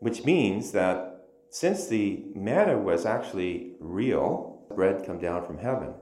which 0.00 0.24
means 0.24 0.72
that 0.72 1.26
since 1.50 1.86
the 1.86 2.24
manna 2.34 2.78
was 2.78 3.06
actually 3.06 3.76
real, 3.80 4.66
bread 4.74 5.04
come 5.06 5.18
down 5.18 5.46
from 5.46 5.58
heaven, 5.58 5.94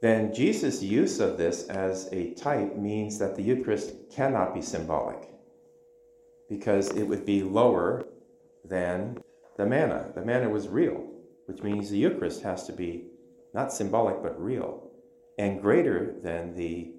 then 0.00 0.34
Jesus' 0.34 0.82
use 0.82 1.20
of 1.20 1.38
this 1.38 1.68
as 1.68 2.08
a 2.12 2.34
type 2.34 2.76
means 2.76 3.18
that 3.18 3.36
the 3.36 3.42
Eucharist 3.42 3.94
cannot 4.10 4.54
be 4.54 4.60
symbolic 4.60 5.30
because 6.48 6.90
it 6.90 7.04
would 7.04 7.24
be 7.24 7.42
lower 7.42 8.04
than 8.64 9.18
the 9.56 9.66
manna. 9.66 10.10
The 10.14 10.24
manna 10.24 10.48
was 10.48 10.68
real, 10.68 11.06
which 11.46 11.62
means 11.62 11.88
the 11.88 11.98
Eucharist 11.98 12.42
has 12.42 12.66
to 12.66 12.72
be 12.72 13.06
not 13.54 13.72
symbolic 13.72 14.22
but 14.22 14.40
real 14.40 14.90
and 15.38 15.60
greater 15.60 16.16
than 16.22 16.54
the 16.54 16.92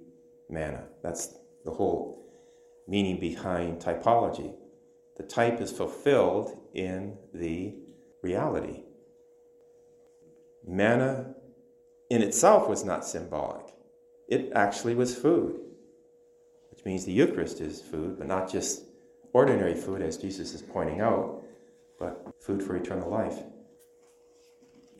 manna. 0.50 0.84
That's 1.04 1.36
the 1.64 1.72
whole 1.72 2.26
meaning 2.88 3.20
behind 3.20 3.82
typology. 3.82 4.54
The 5.18 5.24
type 5.24 5.62
is 5.62 5.72
fulfilled 5.72 6.58
in 6.74 7.18
the 7.34 7.76
reality. 8.22 8.84
Manna 10.68 11.36
in 12.10 12.22
itself 12.22 12.70
was 12.70 12.84
not 12.84 13.06
symbolic, 13.06 13.66
it 14.28 14.52
actually 14.54 14.96
was 14.96 15.16
food, 15.16 15.60
which 16.70 16.86
means 16.86 17.06
the 17.06 17.12
Eucharist 17.12 17.62
is 17.62 17.82
food, 17.82 18.18
but 18.18 18.28
not 18.28 18.52
just 18.52 18.84
ordinary 19.34 19.74
food, 19.74 20.02
as 20.02 20.18
Jesus 20.18 20.54
is 20.54 20.62
pointing 20.62 21.02
out, 21.02 21.44
but 22.00 22.34
food 22.40 22.62
for 22.62 22.76
eternal 22.76 23.10
life. 23.10 23.40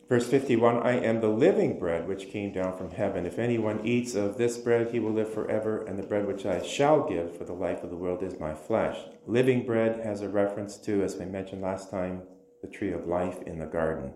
Verse 0.08 0.28
51 0.28 0.78
I 0.78 0.92
am 1.00 1.20
the 1.20 1.28
living 1.28 1.78
bread 1.78 2.06
which 2.06 2.30
came 2.30 2.52
down 2.52 2.76
from 2.76 2.90
heaven. 2.90 3.26
If 3.26 3.38
anyone 3.38 3.84
eats 3.84 4.14
of 4.14 4.38
this 4.38 4.56
bread, 4.56 4.92
he 4.92 5.00
will 5.00 5.12
live 5.12 5.32
forever, 5.32 5.84
and 5.84 5.98
the 5.98 6.06
bread 6.06 6.26
which 6.26 6.46
I 6.46 6.62
shall 6.62 7.08
give 7.08 7.36
for 7.36 7.44
the 7.44 7.52
life 7.52 7.82
of 7.82 7.90
the 7.90 7.96
world 7.96 8.22
is 8.22 8.38
my 8.38 8.54
flesh. 8.54 8.98
Living 9.26 9.66
bread 9.66 10.00
has 10.04 10.22
a 10.22 10.28
reference 10.28 10.76
to, 10.78 11.02
as 11.02 11.16
we 11.16 11.24
mentioned 11.24 11.62
last 11.62 11.90
time, 11.90 12.22
the 12.62 12.68
tree 12.68 12.92
of 12.92 13.06
life 13.06 13.42
in 13.42 13.58
the 13.58 13.66
garden 13.66 14.12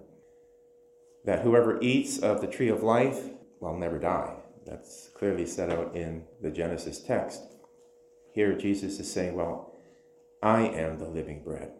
that 1.24 1.42
whoever 1.42 1.80
eats 1.80 2.18
of 2.18 2.40
the 2.40 2.46
tree 2.46 2.68
of 2.68 2.82
life 2.82 3.30
will 3.60 3.76
never 3.76 3.98
die. 3.98 4.34
That's 4.66 5.10
clearly 5.14 5.46
set 5.46 5.70
out 5.70 5.94
in 5.94 6.24
the 6.40 6.50
Genesis 6.50 7.00
text. 7.00 7.42
Here, 8.32 8.56
Jesus 8.56 8.98
is 8.98 9.12
saying, 9.12 9.34
Well, 9.34 9.74
I 10.42 10.62
am 10.62 10.98
the 10.98 11.08
living 11.08 11.42
bread, 11.42 11.72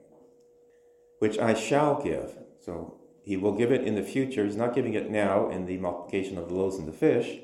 which 1.19 1.39
I 1.39 1.55
shall 1.55 2.03
give. 2.03 2.37
So 2.65 3.00
he 3.23 3.37
will 3.37 3.53
give 3.53 3.71
it 3.73 3.85
in 3.85 3.95
the 3.95 4.03
future. 4.03 4.45
He's 4.45 4.57
not 4.57 4.75
giving 4.75 4.95
it 4.95 5.11
now 5.11 5.51
in 5.51 5.67
the 5.67 5.77
multiplication 5.77 6.39
of 6.39 6.49
the 6.49 6.55
loaves 6.55 6.77
and 6.77 6.89
the 6.89 6.93
fish, 6.93 7.39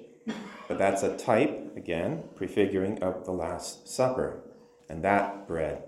but 0.69 0.79
that's 0.79 1.03
a 1.03 1.17
type, 1.17 1.77
again, 1.77 2.25
prefiguring 2.35 3.03
of 3.03 3.25
the 3.25 3.33
Last 3.33 3.89
Supper. 3.89 4.43
And 4.89 5.03
that 5.05 5.47
bread, 5.47 5.85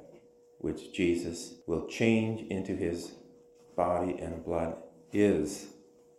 which 0.59 0.93
Jesus 0.93 1.55
will 1.67 1.87
change 1.87 2.43
into 2.51 2.75
his 2.75 3.13
body 3.77 4.17
and 4.19 4.45
blood, 4.45 4.77
is 5.13 5.69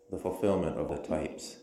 the 0.09 0.17
fulfillment 0.17 0.77
of 0.77 0.89
the 0.89 0.97
types. 0.97 1.57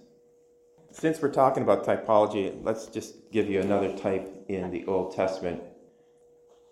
Since 0.92 1.20
we're 1.20 1.32
talking 1.32 1.62
about 1.62 1.84
typology, 1.84 2.58
let's 2.62 2.86
just 2.86 3.30
give 3.30 3.50
you 3.50 3.60
another 3.60 3.94
type 3.96 4.44
in 4.48 4.70
the 4.70 4.86
Old 4.86 5.14
Testament. 5.14 5.62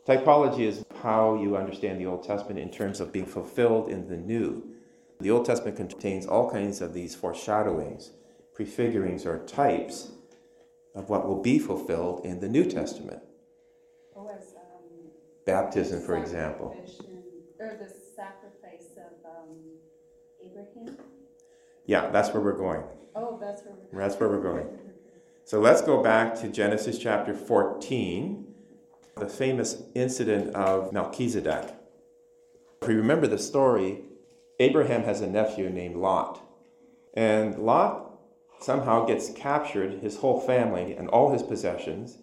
Typology 0.07 0.61
is 0.61 0.85
how 1.03 1.35
you 1.35 1.57
understand 1.57 2.01
the 2.01 2.07
Old 2.07 2.25
Testament 2.25 2.59
in 2.59 2.71
terms 2.71 3.01
of 3.01 3.13
being 3.13 3.27
fulfilled 3.27 3.89
in 3.89 4.09
the 4.09 4.17
New. 4.17 4.74
The 5.21 5.31
Old 5.31 5.47
Testament 5.47 5.77
contains 5.77 6.27
all 6.27 6.51
kinds 6.51 6.81
of 6.81 6.93
these 6.93 7.15
foreshadowings, 7.15 8.11
prefigurings, 8.57 9.25
or 9.27 9.45
types 9.47 10.13
of 10.95 11.09
what 11.09 11.27
will 11.27 11.41
be 11.41 11.59
fulfilled 11.59 12.25
in 12.25 12.41
the 12.41 12.49
New 12.49 12.65
Testament. 12.65 13.23
Oh, 14.17 14.29
as, 14.29 14.55
um, 14.55 15.11
Baptism, 15.47 16.03
for 16.03 16.17
example. 16.17 16.77
Or 17.59 17.79
the 17.81 17.93
sacrifice 18.15 18.97
of, 18.97 19.25
um, 19.25 19.57
Abraham? 20.45 20.97
Yeah, 21.87 22.11
that's 22.11 22.33
where 22.33 22.43
we're 22.43 22.57
going. 22.57 22.83
Oh, 23.15 23.39
that's 23.41 23.63
where 23.63 23.75
we're. 23.75 23.87
going. 23.87 23.99
That's 23.99 24.21
where 24.21 24.29
we're 24.29 24.43
going. 24.43 24.67
So 25.45 25.61
let's 25.61 25.83
go 25.83 26.03
back 26.03 26.35
to 26.41 26.49
Genesis 26.49 26.99
chapter 26.99 27.35
14, 27.35 28.47
the 29.17 29.29
famous 29.29 29.83
incident 29.95 30.55
of 30.55 30.93
Melchizedek. 30.93 31.75
If 32.83 32.89
you 32.89 32.97
remember 32.97 33.27
the 33.27 33.39
story, 33.39 34.05
Abraham 34.65 35.05
has 35.05 35.21
a 35.21 35.27
nephew 35.27 35.69
named 35.69 35.97
Lot. 35.97 36.41
And 37.13 37.59
Lot 37.59 38.19
somehow 38.61 39.05
gets 39.05 39.29
captured, 39.31 40.01
his 40.01 40.17
whole 40.17 40.41
family 40.41 40.95
and 40.97 41.07
all 41.09 41.33
his 41.33 41.43
possessions. 41.43 42.17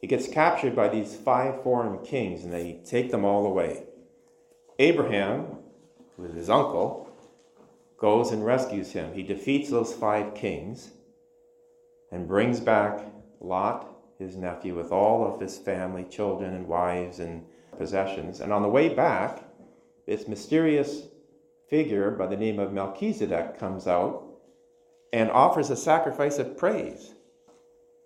He 0.00 0.06
gets 0.06 0.28
captured 0.28 0.76
by 0.76 0.88
these 0.88 1.16
five 1.16 1.64
foreign 1.64 1.98
kings 2.04 2.44
and 2.44 2.52
they 2.52 2.78
take 2.84 3.10
them 3.10 3.24
all 3.24 3.44
away. 3.44 3.86
Abraham, 4.78 5.46
is 6.22 6.34
his 6.34 6.48
uncle, 6.48 7.10
goes 7.98 8.30
and 8.30 8.46
rescues 8.46 8.92
him. 8.92 9.12
He 9.12 9.24
defeats 9.24 9.68
those 9.68 9.92
five 9.92 10.32
kings 10.32 10.92
and 12.12 12.28
brings 12.28 12.60
back 12.60 13.04
Lot, 13.40 13.88
his 14.20 14.36
nephew, 14.36 14.76
with 14.76 14.92
all 14.92 15.26
of 15.26 15.40
his 15.40 15.58
family, 15.58 16.04
children, 16.04 16.54
and 16.54 16.68
wives 16.68 17.18
and 17.18 17.44
possessions. 17.76 18.38
And 18.38 18.52
on 18.52 18.62
the 18.62 18.68
way 18.68 18.94
back, 18.94 19.42
this 20.06 20.28
mysterious 20.28 21.08
figure 21.68 22.10
by 22.10 22.26
the 22.26 22.36
name 22.36 22.58
of 22.58 22.72
Melchizedek 22.72 23.58
comes 23.58 23.86
out 23.86 24.24
and 25.12 25.30
offers 25.30 25.70
a 25.70 25.76
sacrifice 25.76 26.38
of 26.38 26.56
praise. 26.56 27.14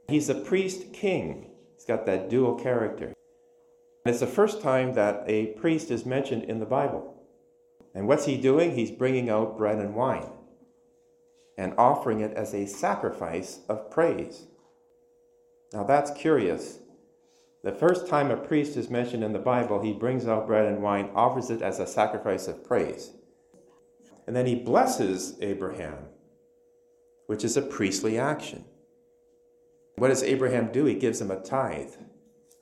He's 0.08 0.28
a 0.28 0.34
priest 0.34 0.92
king, 0.92 1.50
he's 1.74 1.84
got 1.84 2.06
that 2.06 2.30
dual 2.30 2.54
character. 2.54 3.14
And 4.04 4.14
it's 4.14 4.20
the 4.20 4.26
first 4.26 4.62
time 4.62 4.94
that 4.94 5.24
a 5.26 5.46
priest 5.54 5.90
is 5.90 6.06
mentioned 6.06 6.44
in 6.44 6.60
the 6.60 6.66
Bible. 6.66 7.14
And 7.94 8.06
what's 8.06 8.26
he 8.26 8.36
doing? 8.36 8.74
He's 8.74 8.90
bringing 8.90 9.28
out 9.28 9.58
bread 9.58 9.78
and 9.78 9.94
wine 9.94 10.30
and 11.58 11.74
offering 11.76 12.20
it 12.20 12.32
as 12.34 12.54
a 12.54 12.66
sacrifice 12.66 13.60
of 13.68 13.90
praise. 13.90 14.46
Now 15.72 15.84
that's 15.84 16.10
curious. 16.12 16.78
The 17.64 17.72
first 17.72 18.06
time 18.06 18.30
a 18.30 18.36
priest 18.36 18.76
is 18.76 18.88
mentioned 18.88 19.24
in 19.24 19.32
the 19.32 19.38
Bible, 19.40 19.82
he 19.82 19.92
brings 19.92 20.26
out 20.26 20.46
bread 20.46 20.66
and 20.66 20.82
wine, 20.82 21.10
offers 21.14 21.50
it 21.50 21.60
as 21.60 21.80
a 21.80 21.86
sacrifice 21.86 22.46
of 22.46 22.64
praise. 22.64 23.10
And 24.28 24.36
then 24.36 24.44
he 24.44 24.56
blesses 24.56 25.38
Abraham, 25.40 25.96
which 27.28 27.44
is 27.44 27.56
a 27.56 27.62
priestly 27.62 28.18
action. 28.18 28.62
What 29.96 30.08
does 30.08 30.22
Abraham 30.22 30.70
do? 30.70 30.84
He 30.84 30.96
gives 30.96 31.18
him 31.18 31.30
a 31.30 31.40
tithe. 31.40 31.94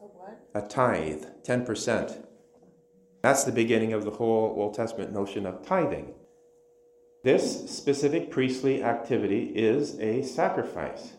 A 0.00 0.04
what? 0.04 0.38
A 0.54 0.62
tithe, 0.62 1.24
10%. 1.42 2.24
That's 3.20 3.42
the 3.42 3.50
beginning 3.50 3.92
of 3.92 4.04
the 4.04 4.12
whole 4.12 4.54
Old 4.56 4.74
Testament 4.74 5.12
notion 5.12 5.44
of 5.44 5.66
tithing. 5.66 6.14
This 7.24 7.68
specific 7.68 8.30
priestly 8.30 8.84
activity 8.84 9.46
is 9.56 9.98
a 9.98 10.22
sacrifice. 10.22 11.14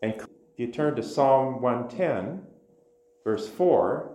And 0.00 0.14
if 0.14 0.28
you 0.58 0.68
turn 0.68 0.94
to 0.94 1.02
Psalm 1.02 1.60
110, 1.60 2.46
verse 3.24 3.48
4, 3.48 4.12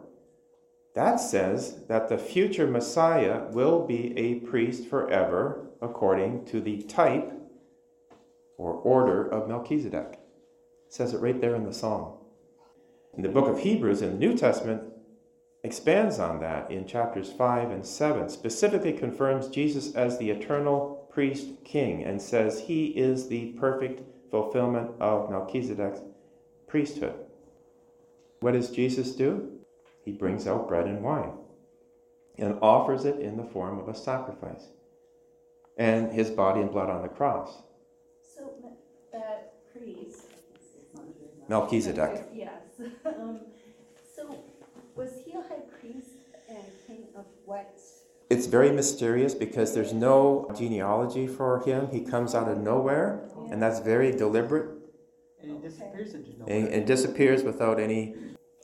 that 0.95 1.17
says 1.17 1.85
that 1.87 2.07
the 2.07 2.17
future 2.17 2.67
Messiah 2.67 3.47
will 3.51 3.85
be 3.85 4.17
a 4.17 4.35
priest 4.35 4.87
forever 4.87 5.71
according 5.83 6.45
to 6.45 6.61
the 6.61 6.81
type 6.83 7.31
or 8.57 8.73
order 8.73 9.27
of 9.27 9.47
Melchizedek. 9.47 10.13
It 10.87 10.93
says 10.93 11.13
it 11.13 11.19
right 11.19 11.39
there 11.39 11.55
in 11.55 11.65
the 11.65 11.73
Psalm. 11.73 12.13
In 13.15 13.21
the 13.21 13.29
book 13.29 13.47
of 13.47 13.59
Hebrews 13.59 14.01
in 14.01 14.11
the 14.11 14.17
New 14.17 14.37
Testament 14.37 14.83
expands 15.63 16.19
on 16.19 16.39
that 16.39 16.71
in 16.71 16.87
chapters 16.87 17.31
5 17.31 17.71
and 17.71 17.85
7, 17.85 18.29
specifically 18.29 18.93
confirms 18.93 19.47
Jesus 19.47 19.93
as 19.95 20.17
the 20.17 20.29
eternal 20.29 21.07
priest 21.11 21.63
king 21.63 22.03
and 22.03 22.21
says 22.21 22.61
he 22.61 22.87
is 22.87 23.27
the 23.27 23.51
perfect 23.53 24.01
fulfillment 24.31 24.91
of 24.99 25.29
Melchizedek's 25.29 26.01
priesthood. 26.67 27.13
What 28.39 28.53
does 28.53 28.71
Jesus 28.71 29.15
do? 29.15 29.59
He 30.03 30.11
brings 30.11 30.47
out 30.47 30.67
bread 30.67 30.87
and 30.87 31.03
wine 31.03 31.33
and 32.37 32.57
offers 32.61 33.05
it 33.05 33.19
in 33.19 33.37
the 33.37 33.43
form 33.43 33.79
of 33.79 33.87
a 33.87 33.95
sacrifice 33.95 34.67
and 35.77 36.11
his 36.11 36.29
body 36.29 36.61
and 36.61 36.71
blood 36.71 36.89
on 36.89 37.01
the 37.01 37.07
cross. 37.09 37.61
So 38.35 38.53
that 39.11 39.53
priest. 39.73 40.21
Melchizedek. 41.49 42.25
Yes. 42.33 42.49
Um, 43.05 43.39
So 44.15 44.43
was 44.95 45.09
he 45.25 45.31
a 45.33 45.41
high 45.41 45.63
priest 45.79 46.11
and 46.49 46.63
king 46.87 47.05
of 47.15 47.25
what? 47.45 47.73
It's 48.29 48.45
very 48.47 48.71
mysterious 48.71 49.33
because 49.35 49.73
there's 49.73 49.93
no 49.93 50.49
genealogy 50.57 51.27
for 51.27 51.59
him. 51.65 51.89
He 51.91 52.01
comes 52.01 52.33
out 52.33 52.47
of 52.47 52.57
nowhere, 52.59 53.21
and 53.51 53.61
that's 53.61 53.79
very 53.79 54.11
deliberate 54.11 54.69
And 55.41 55.51
he 55.51 55.57
disappears 55.59 56.13
into 56.13 56.29
and, 56.31 56.39
nowhere. 56.39 56.67
and 56.77 56.87
disappears 56.87 57.43
without 57.43 57.79
any 57.79 58.15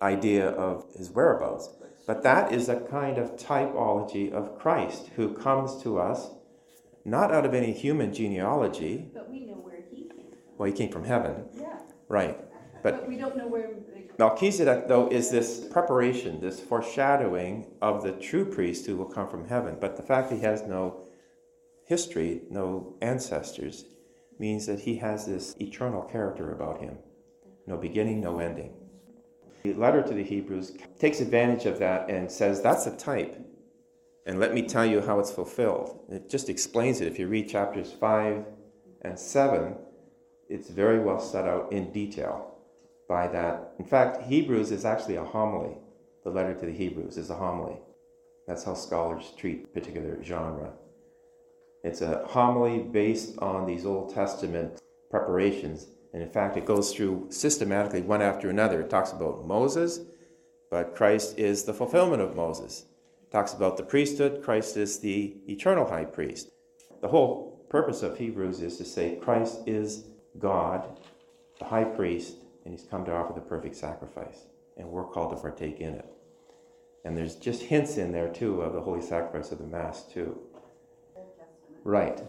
idea 0.02 0.48
of 0.50 0.86
his 0.96 1.12
whereabouts. 1.12 1.70
But 2.08 2.24
that 2.24 2.52
is 2.52 2.70
a 2.70 2.80
kind 2.80 3.18
of 3.18 3.36
typology 3.36 4.32
of 4.32 4.58
Christ 4.58 5.10
who 5.16 5.34
comes 5.34 5.82
to 5.84 6.00
us 6.00 6.32
not 7.06 7.32
out 7.32 7.46
of 7.46 7.54
any 7.54 7.72
human 7.72 8.14
genealogy. 8.14 9.12
But 9.14 9.30
we 9.30 9.46
know 9.46 9.54
where 9.54 9.82
he 9.90 10.04
came 10.04 10.30
from. 10.30 10.58
Well, 10.58 10.68
he 10.68 10.74
came 10.74 10.92
from 10.92 11.06
heaven, 11.06 11.46
Yeah. 11.54 11.80
right? 12.08 12.38
But 12.82 13.02
But 13.02 13.08
we 13.08 13.18
don't 13.18 13.36
know 13.36 13.48
where. 13.48 13.70
Melchizedek, 14.18 14.88
though, 14.90 15.08
is 15.08 15.32
this 15.32 15.66
preparation, 15.66 16.42
this 16.42 16.60
foreshadowing 16.60 17.68
of 17.82 18.04
the 18.04 18.12
true 18.12 18.44
priest 18.44 18.86
who 18.86 18.98
will 18.98 19.06
come 19.06 19.30
from 19.30 19.48
heaven. 19.48 19.78
But 19.80 19.96
the 19.96 20.04
fact 20.04 20.30
that 20.30 20.36
he 20.36 20.42
has 20.42 20.64
no 20.64 21.08
history, 21.86 22.42
no 22.50 22.98
ancestors, 23.02 23.86
means 24.38 24.66
that 24.66 24.82
he 24.82 24.98
has 24.98 25.26
this 25.26 25.56
eternal 25.60 26.02
character 26.02 26.52
about 26.52 26.82
him 26.82 26.98
no 27.70 27.78
beginning, 27.78 28.20
no 28.20 28.40
ending. 28.40 28.74
The 29.64 29.76
letter 29.76 30.02
to 30.02 30.14
the 30.14 30.24
Hebrews 30.24 30.74
takes 30.98 31.20
advantage 31.20 31.66
of 31.68 31.78
that 31.80 32.10
and 32.10 32.30
says 32.32 32.62
that's 32.62 32.88
a 32.88 32.98
type. 32.98 33.38
And 34.26 34.40
let 34.40 34.54
me 34.54 34.62
tell 34.62 34.86
you 34.86 35.02
how 35.02 35.20
it's 35.20 35.32
fulfilled. 35.32 36.00
It 36.10 36.30
just 36.30 36.50
explains 36.50 37.02
it. 37.02 37.08
If 37.08 37.20
you 37.20 37.28
read 37.28 37.50
chapters 37.50 37.92
5 37.92 38.46
and 39.02 39.18
7, 39.18 39.76
it's 40.50 40.70
very 40.70 41.00
well 41.00 41.20
set 41.20 41.46
out 41.46 41.72
in 41.72 41.92
detail 41.92 42.56
by 43.08 43.28
that. 43.28 43.74
In 43.80 43.86
fact, 43.86 44.24
Hebrews 44.24 44.72
is 44.72 44.86
actually 44.86 45.16
a 45.16 45.24
homily. 45.24 45.78
The 46.24 46.30
letter 46.30 46.54
to 46.54 46.66
the 46.66 46.72
Hebrews 46.72 47.18
is 47.18 47.30
a 47.30 47.36
homily. 47.36 47.78
That's 48.48 48.64
how 48.64 48.74
scholars 48.74 49.34
treat 49.38 49.74
particular 49.74 50.24
genre. 50.24 50.74
It's 51.84 52.02
a 52.02 52.26
homily 52.28 52.80
based 52.80 53.38
on 53.40 53.66
these 53.66 53.86
Old 53.86 54.14
Testament 54.14 54.82
preparations. 55.10 55.88
And 56.14 56.22
in 56.22 56.30
fact, 56.30 56.58
it 56.58 56.66
goes 56.66 56.94
through 56.94 57.28
systematically 57.30 58.02
one 58.02 58.22
after 58.22 58.50
another. 58.50 58.82
It 58.82 58.90
talks 58.90 59.12
about 59.12 59.46
Moses, 59.46 60.02
but 60.70 60.96
Christ 60.96 61.38
is 61.38 61.64
the 61.64 61.74
fulfillment 61.74 62.22
of 62.22 62.36
Moses. 62.36 62.86
Talks 63.32 63.54
about 63.54 63.78
the 63.78 63.84
priesthood, 63.84 64.42
Christ 64.44 64.76
is 64.76 65.00
the 65.00 65.38
eternal 65.48 65.88
high 65.88 66.06
priest. 66.06 66.50
The 67.02 67.08
whole 67.08 67.64
purpose 67.70 68.02
of 68.02 68.18
Hebrews 68.18 68.62
is 68.62 68.78
to 68.78 68.86
say 68.86 69.18
Christ 69.22 69.60
is 69.68 70.06
God, 70.40 71.00
the 71.60 71.66
high 71.66 71.84
priest, 71.84 72.38
and 72.66 72.74
he's 72.74 72.88
come 72.88 73.06
to 73.06 73.14
offer 73.14 73.34
the 73.34 73.42
perfect 73.42 73.76
sacrifice, 73.76 74.48
and 74.78 74.90
we're 74.90 75.06
called 75.06 75.36
to 75.36 75.42
partake 75.42 75.80
in 75.80 75.94
it. 75.94 76.06
And 77.06 77.16
there's 77.16 77.36
just 77.36 77.62
hints 77.62 77.98
in 77.98 78.12
there 78.12 78.30
too 78.30 78.62
of 78.62 78.74
the 78.74 78.82
holy 78.82 79.02
sacrifice 79.02 79.52
of 79.52 79.60
the 79.60 79.68
Mass 79.68 80.04
too. 80.04 80.38
Right. 81.84 82.22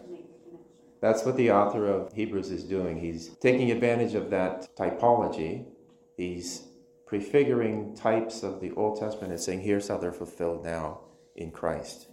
That's 1.00 1.24
what 1.24 1.36
the 1.36 1.50
author 1.50 1.86
of 1.86 2.12
Hebrews 2.12 2.50
is 2.50 2.62
doing. 2.62 3.00
He's 3.00 3.30
taking 3.40 3.70
advantage 3.70 4.14
of 4.14 4.30
that 4.30 4.68
typology. 4.76 5.64
He's 6.16 6.68
prefiguring 7.10 7.92
types 7.96 8.44
of 8.44 8.60
the 8.60 8.70
Old 8.76 9.00
Testament 9.00 9.32
and 9.32 9.40
saying, 9.40 9.62
here's 9.62 9.88
how 9.88 9.96
they're 9.96 10.12
fulfilled 10.12 10.64
now 10.64 11.00
in 11.34 11.50
Christ. 11.50 12.06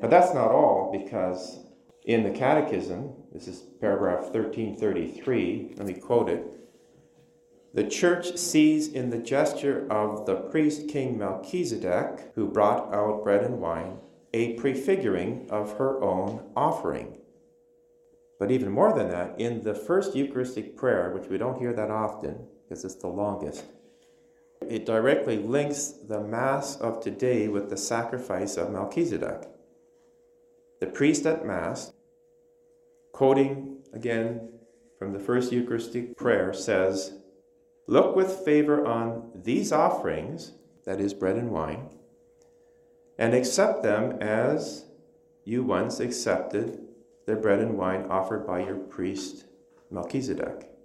But 0.00 0.10
that's 0.10 0.34
not 0.34 0.50
all, 0.50 0.90
because 0.90 1.60
in 2.04 2.24
the 2.24 2.36
Catechism, 2.36 3.12
this 3.32 3.46
is 3.46 3.62
paragraph 3.80 4.22
1333, 4.34 5.74
let 5.76 5.86
me 5.86 5.94
quote 5.94 6.28
it. 6.28 6.58
The 7.74 7.84
church 7.84 8.36
sees 8.36 8.88
in 8.88 9.10
the 9.10 9.18
gesture 9.18 9.86
of 9.88 10.26
the 10.26 10.34
priest 10.34 10.88
king 10.88 11.16
Melchizedek, 11.16 12.32
who 12.34 12.48
brought 12.48 12.92
out 12.92 13.22
bread 13.22 13.44
and 13.44 13.60
wine, 13.60 13.98
a 14.34 14.54
prefiguring 14.54 15.46
of 15.48 15.78
her 15.78 16.02
own 16.02 16.50
offering. 16.56 17.18
But 18.40 18.50
even 18.50 18.72
more 18.72 18.92
than 18.92 19.10
that, 19.10 19.38
in 19.38 19.62
the 19.62 19.76
first 19.76 20.16
Eucharistic 20.16 20.76
prayer, 20.76 21.12
which 21.14 21.30
we 21.30 21.38
don't 21.38 21.60
hear 21.60 21.72
that 21.72 21.92
often 21.92 22.48
because 22.66 22.84
it's 22.84 22.96
the 22.96 23.06
longest, 23.06 23.64
it 24.68 24.86
directly 24.86 25.38
links 25.38 25.88
the 26.08 26.20
Mass 26.20 26.76
of 26.76 27.00
today 27.00 27.46
with 27.46 27.70
the 27.70 27.76
sacrifice 27.76 28.56
of 28.56 28.72
Melchizedek. 28.72 29.48
The 30.80 30.86
priest 30.86 31.26
at 31.26 31.46
Mass, 31.46 31.92
quoting 33.12 33.78
again 33.92 34.48
from 34.98 35.12
the 35.12 35.18
first 35.20 35.52
Eucharistic 35.52 36.16
prayer, 36.16 36.52
says, 36.52 37.12
Look 37.86 38.16
with 38.16 38.40
favor 38.44 38.84
on 38.84 39.30
these 39.34 39.70
offerings, 39.72 40.52
that 40.84 41.00
is, 41.00 41.14
bread 41.14 41.36
and 41.36 41.50
wine, 41.50 41.90
and 43.16 43.32
accept 43.32 43.82
them 43.82 44.20
as 44.20 44.86
you 45.44 45.62
once 45.62 46.00
accepted 46.00 46.80
the 47.26 47.36
bread 47.36 47.60
and 47.60 47.78
wine 47.78 48.06
offered 48.10 48.46
by 48.46 48.64
your 48.64 48.76
priest 48.76 49.44
Melchizedek. 49.90 50.75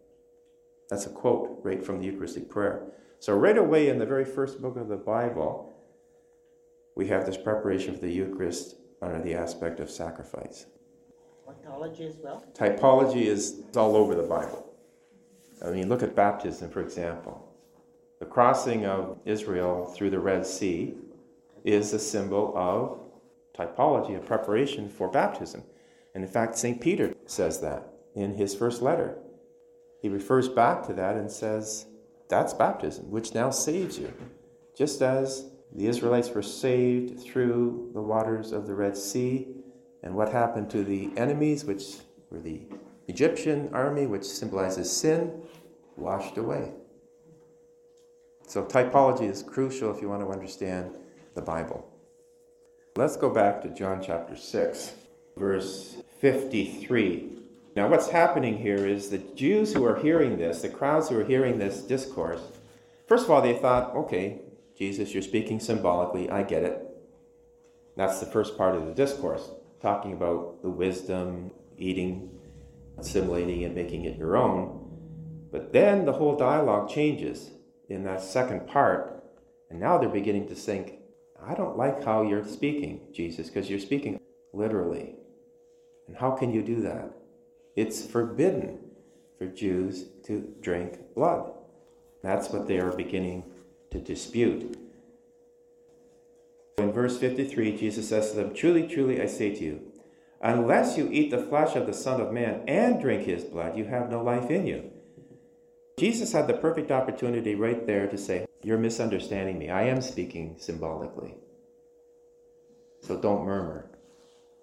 That's 0.91 1.05
a 1.05 1.09
quote 1.09 1.61
right 1.63 1.81
from 1.83 1.99
the 1.99 2.05
Eucharistic 2.05 2.49
prayer. 2.49 2.83
So, 3.19 3.33
right 3.33 3.57
away 3.57 3.87
in 3.87 3.97
the 3.97 4.05
very 4.05 4.25
first 4.25 4.61
book 4.61 4.75
of 4.75 4.89
the 4.89 4.97
Bible, 4.97 5.73
we 6.95 7.07
have 7.07 7.25
this 7.25 7.37
preparation 7.37 7.95
for 7.95 8.01
the 8.01 8.11
Eucharist 8.11 8.75
under 9.01 9.21
the 9.21 9.33
aspect 9.33 9.79
of 9.79 9.89
sacrifice. 9.89 10.65
Typology 11.47 12.09
as 12.09 12.17
well? 12.17 12.43
Typology 12.53 13.23
is 13.23 13.63
all 13.75 13.95
over 13.95 14.15
the 14.15 14.23
Bible. 14.23 14.67
I 15.65 15.69
mean, 15.69 15.87
look 15.87 16.03
at 16.03 16.13
baptism, 16.13 16.69
for 16.69 16.81
example. 16.81 17.47
The 18.19 18.25
crossing 18.25 18.85
of 18.85 19.17
Israel 19.23 19.85
through 19.85 20.09
the 20.09 20.19
Red 20.19 20.45
Sea 20.45 20.93
is 21.63 21.93
a 21.93 21.99
symbol 21.99 22.53
of 22.57 22.99
typology, 23.57 24.17
a 24.17 24.19
preparation 24.19 24.89
for 24.89 25.07
baptism. 25.07 25.63
And 26.13 26.23
in 26.23 26.29
fact, 26.29 26.57
St. 26.57 26.81
Peter 26.81 27.15
says 27.27 27.61
that 27.61 27.87
in 28.13 28.33
his 28.33 28.53
first 28.53 28.81
letter. 28.81 29.17
He 30.01 30.09
refers 30.09 30.49
back 30.49 30.85
to 30.87 30.93
that 30.93 31.15
and 31.15 31.31
says, 31.31 31.85
That's 32.27 32.53
baptism, 32.53 33.11
which 33.11 33.33
now 33.35 33.51
saves 33.51 33.99
you. 33.99 34.11
Just 34.75 35.01
as 35.01 35.51
the 35.73 35.87
Israelites 35.87 36.31
were 36.31 36.41
saved 36.41 37.19
through 37.19 37.91
the 37.93 38.01
waters 38.01 38.51
of 38.51 38.65
the 38.65 38.73
Red 38.73 38.97
Sea, 38.97 39.47
and 40.03 40.15
what 40.15 40.31
happened 40.31 40.69
to 40.71 40.83
the 40.83 41.11
enemies, 41.15 41.63
which 41.63 41.97
were 42.31 42.39
the 42.39 42.61
Egyptian 43.07 43.69
army, 43.73 44.07
which 44.07 44.23
symbolizes 44.23 44.91
sin, 44.91 45.43
washed 45.95 46.37
away. 46.37 46.71
So, 48.47 48.63
typology 48.63 49.29
is 49.29 49.43
crucial 49.43 49.95
if 49.95 50.01
you 50.01 50.09
want 50.09 50.23
to 50.23 50.29
understand 50.29 50.95
the 51.35 51.41
Bible. 51.41 51.87
Let's 52.97 53.15
go 53.15 53.29
back 53.29 53.61
to 53.61 53.69
John 53.69 54.01
chapter 54.03 54.35
6, 54.35 54.93
verse 55.37 55.97
53. 56.19 57.40
Now, 57.75 57.87
what's 57.87 58.09
happening 58.09 58.57
here 58.57 58.85
is 58.85 59.09
the 59.09 59.17
Jews 59.17 59.73
who 59.73 59.85
are 59.85 59.97
hearing 59.97 60.37
this, 60.37 60.61
the 60.61 60.69
crowds 60.69 61.07
who 61.07 61.17
are 61.19 61.23
hearing 61.23 61.57
this 61.57 61.81
discourse, 61.81 62.41
first 63.07 63.25
of 63.25 63.31
all, 63.31 63.41
they 63.41 63.57
thought, 63.57 63.95
okay, 63.95 64.41
Jesus, 64.77 65.13
you're 65.13 65.23
speaking 65.23 65.59
symbolically, 65.59 66.29
I 66.29 66.43
get 66.43 66.63
it. 66.63 66.85
That's 67.95 68.19
the 68.19 68.25
first 68.25 68.57
part 68.57 68.75
of 68.75 68.85
the 68.85 68.93
discourse. 68.93 69.49
talking 69.81 70.13
about 70.13 70.61
the 70.61 70.69
wisdom, 70.69 71.51
eating, 71.77 72.29
assimilating, 72.97 73.63
and 73.63 73.73
making 73.73 74.05
it 74.05 74.17
your 74.17 74.37
own. 74.37 74.77
But 75.51 75.73
then 75.73 76.05
the 76.05 76.13
whole 76.13 76.35
dialogue 76.37 76.89
changes 76.89 77.51
in 77.89 78.03
that 78.03 78.21
second 78.21 78.67
part, 78.67 79.23
and 79.69 79.79
now 79.79 79.97
they're 79.97 80.09
beginning 80.09 80.47
to 80.49 80.55
think, 80.55 80.99
I 81.43 81.55
don't 81.55 81.77
like 81.77 82.03
how 82.03 82.21
you're 82.21 82.45
speaking, 82.45 83.07
Jesus, 83.11 83.47
because 83.47 83.69
you're 83.69 83.79
speaking 83.79 84.19
literally. 84.53 85.15
And 86.07 86.15
how 86.15 86.31
can 86.31 86.53
you 86.53 86.61
do 86.61 86.81
that? 86.81 87.11
It's 87.75 88.05
forbidden 88.05 88.79
for 89.37 89.47
Jews 89.47 90.05
to 90.25 90.53
drink 90.61 91.13
blood. 91.15 91.51
That's 92.21 92.49
what 92.49 92.67
they 92.67 92.79
are 92.79 92.91
beginning 92.91 93.43
to 93.91 93.99
dispute. 93.99 94.77
In 96.77 96.91
verse 96.91 97.17
53, 97.17 97.77
Jesus 97.77 98.09
says 98.09 98.31
to 98.31 98.37
them, 98.37 98.53
Truly, 98.53 98.87
truly, 98.87 99.21
I 99.21 99.25
say 99.25 99.53
to 99.55 99.63
you, 99.63 99.81
unless 100.41 100.97
you 100.97 101.09
eat 101.11 101.31
the 101.31 101.43
flesh 101.43 101.75
of 101.75 101.85
the 101.85 101.93
Son 101.93 102.19
of 102.19 102.31
Man 102.31 102.63
and 102.67 102.99
drink 102.99 103.25
his 103.25 103.43
blood, 103.43 103.77
you 103.77 103.85
have 103.85 104.09
no 104.09 104.23
life 104.23 104.49
in 104.49 104.65
you. 104.65 104.91
Jesus 105.97 106.31
had 106.31 106.47
the 106.47 106.53
perfect 106.53 106.91
opportunity 106.91 107.53
right 107.55 107.85
there 107.85 108.07
to 108.07 108.17
say, 108.17 108.47
You're 108.63 108.77
misunderstanding 108.77 109.59
me. 109.59 109.69
I 109.69 109.83
am 109.83 110.01
speaking 110.01 110.55
symbolically. 110.57 111.35
So 113.01 113.17
don't 113.17 113.45
murmur. 113.45 113.89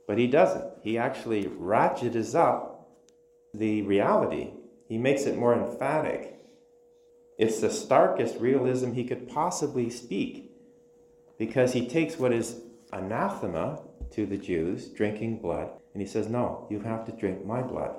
But 0.06 0.18
he 0.18 0.26
doesn't. 0.26 0.64
He 0.82 0.96
actually 0.98 1.46
ratchets 1.46 2.34
up 2.34 2.67
the 3.54 3.82
reality, 3.82 4.52
he 4.88 4.98
makes 4.98 5.24
it 5.24 5.36
more 5.36 5.54
emphatic. 5.54 6.34
It's 7.38 7.60
the 7.60 7.70
starkest 7.70 8.36
realism 8.38 8.92
he 8.92 9.04
could 9.04 9.28
possibly 9.28 9.90
speak 9.90 10.50
because 11.38 11.72
he 11.72 11.86
takes 11.86 12.18
what 12.18 12.32
is 12.32 12.60
anathema 12.92 13.80
to 14.10 14.26
the 14.26 14.36
Jews, 14.36 14.88
drinking 14.88 15.40
blood, 15.40 15.70
and 15.92 16.02
he 16.02 16.08
says, 16.08 16.28
No, 16.28 16.66
you 16.70 16.80
have 16.80 17.04
to 17.06 17.12
drink 17.12 17.44
my 17.44 17.62
blood. 17.62 17.94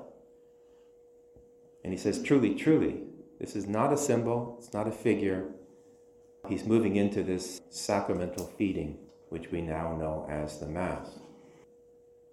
And 1.84 1.94
he 1.94 2.00
says, 2.00 2.22
Truly, 2.22 2.56
truly, 2.56 3.04
this 3.40 3.56
is 3.56 3.68
not 3.68 3.94
a 3.94 3.98
symbol, 3.98 4.58
it's 4.60 4.74
not 4.74 4.88
a 4.88 4.92
figure. 4.92 5.50
He's 6.48 6.66
moving 6.66 6.96
into 6.96 7.24
this 7.24 7.62
sacramental 7.70 8.48
feeding, 8.58 8.98
which 9.30 9.52
we 9.52 9.62
now 9.62 9.96
know 9.96 10.28
as 10.30 10.60
the 10.60 10.68
Mass. 10.68 11.20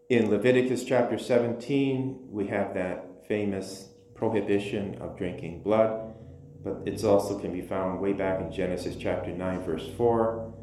In 0.08 0.30
Leviticus 0.30 0.84
chapter 0.84 1.18
17, 1.18 2.28
we 2.30 2.46
have 2.46 2.74
that 2.74 3.26
famous 3.26 3.88
prohibition 4.14 4.96
of 5.00 5.18
drinking 5.18 5.64
blood, 5.64 6.14
but 6.62 6.82
it 6.86 7.02
also 7.02 7.36
can 7.40 7.52
be 7.52 7.60
found 7.60 8.00
way 8.00 8.12
back 8.12 8.40
in 8.40 8.52
Genesis 8.52 8.94
chapter 8.94 9.32
9, 9.32 9.64
verse 9.64 9.88
4. 9.96 10.54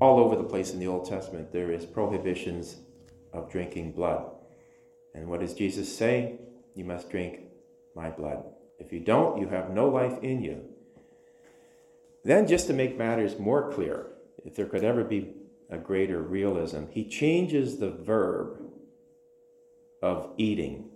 All 0.00 0.18
over 0.18 0.34
the 0.34 0.44
place 0.44 0.72
in 0.72 0.80
the 0.80 0.86
Old 0.86 1.06
Testament, 1.06 1.52
there 1.52 1.70
is 1.70 1.84
prohibitions 1.84 2.78
of 3.34 3.50
drinking 3.50 3.92
blood. 3.92 4.30
And 5.14 5.28
what 5.28 5.40
does 5.40 5.52
Jesus 5.52 5.94
say? 5.94 6.38
You 6.74 6.86
must 6.86 7.10
drink 7.10 7.40
my 7.94 8.08
blood. 8.08 8.44
If 8.78 8.94
you 8.94 9.00
don't, 9.00 9.42
you 9.42 9.48
have 9.48 9.68
no 9.68 9.90
life 9.90 10.22
in 10.22 10.42
you. 10.42 10.62
Then, 12.24 12.46
just 12.46 12.66
to 12.68 12.72
make 12.72 12.96
matters 12.96 13.38
more 13.38 13.70
clear, 13.70 14.06
if 14.42 14.54
there 14.54 14.64
could 14.64 14.84
ever 14.84 15.04
be 15.04 15.34
a 15.70 15.78
greater 15.78 16.20
realism, 16.22 16.84
he 16.90 17.08
changes 17.08 17.78
the 17.78 17.90
verb 17.90 18.60
of 20.02 20.30
eating. 20.36 20.90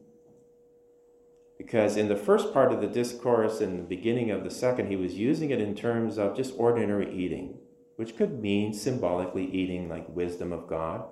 Because 1.59 1.97
in 1.97 2.09
the 2.09 2.17
first 2.17 2.53
part 2.53 2.73
of 2.73 2.81
the 2.81 2.87
discourse, 2.87 3.61
in 3.61 3.77
the 3.77 3.83
beginning 3.83 4.31
of 4.31 4.45
the 4.45 4.51
second, 4.51 4.89
he 4.89 4.97
was 4.97 5.15
using 5.15 5.51
it 5.51 5.61
in 5.61 5.75
terms 5.75 6.19
of 6.19 6.37
just 6.37 6.55
ordinary 6.57 7.13
eating, 7.15 7.59
which 7.97 8.17
could 8.17 8.41
mean 8.41 8.73
symbolically 8.73 9.45
eating 9.45 9.89
like 9.89 10.09
wisdom 10.09 10.53
of 10.53 10.67
God. 10.67 11.05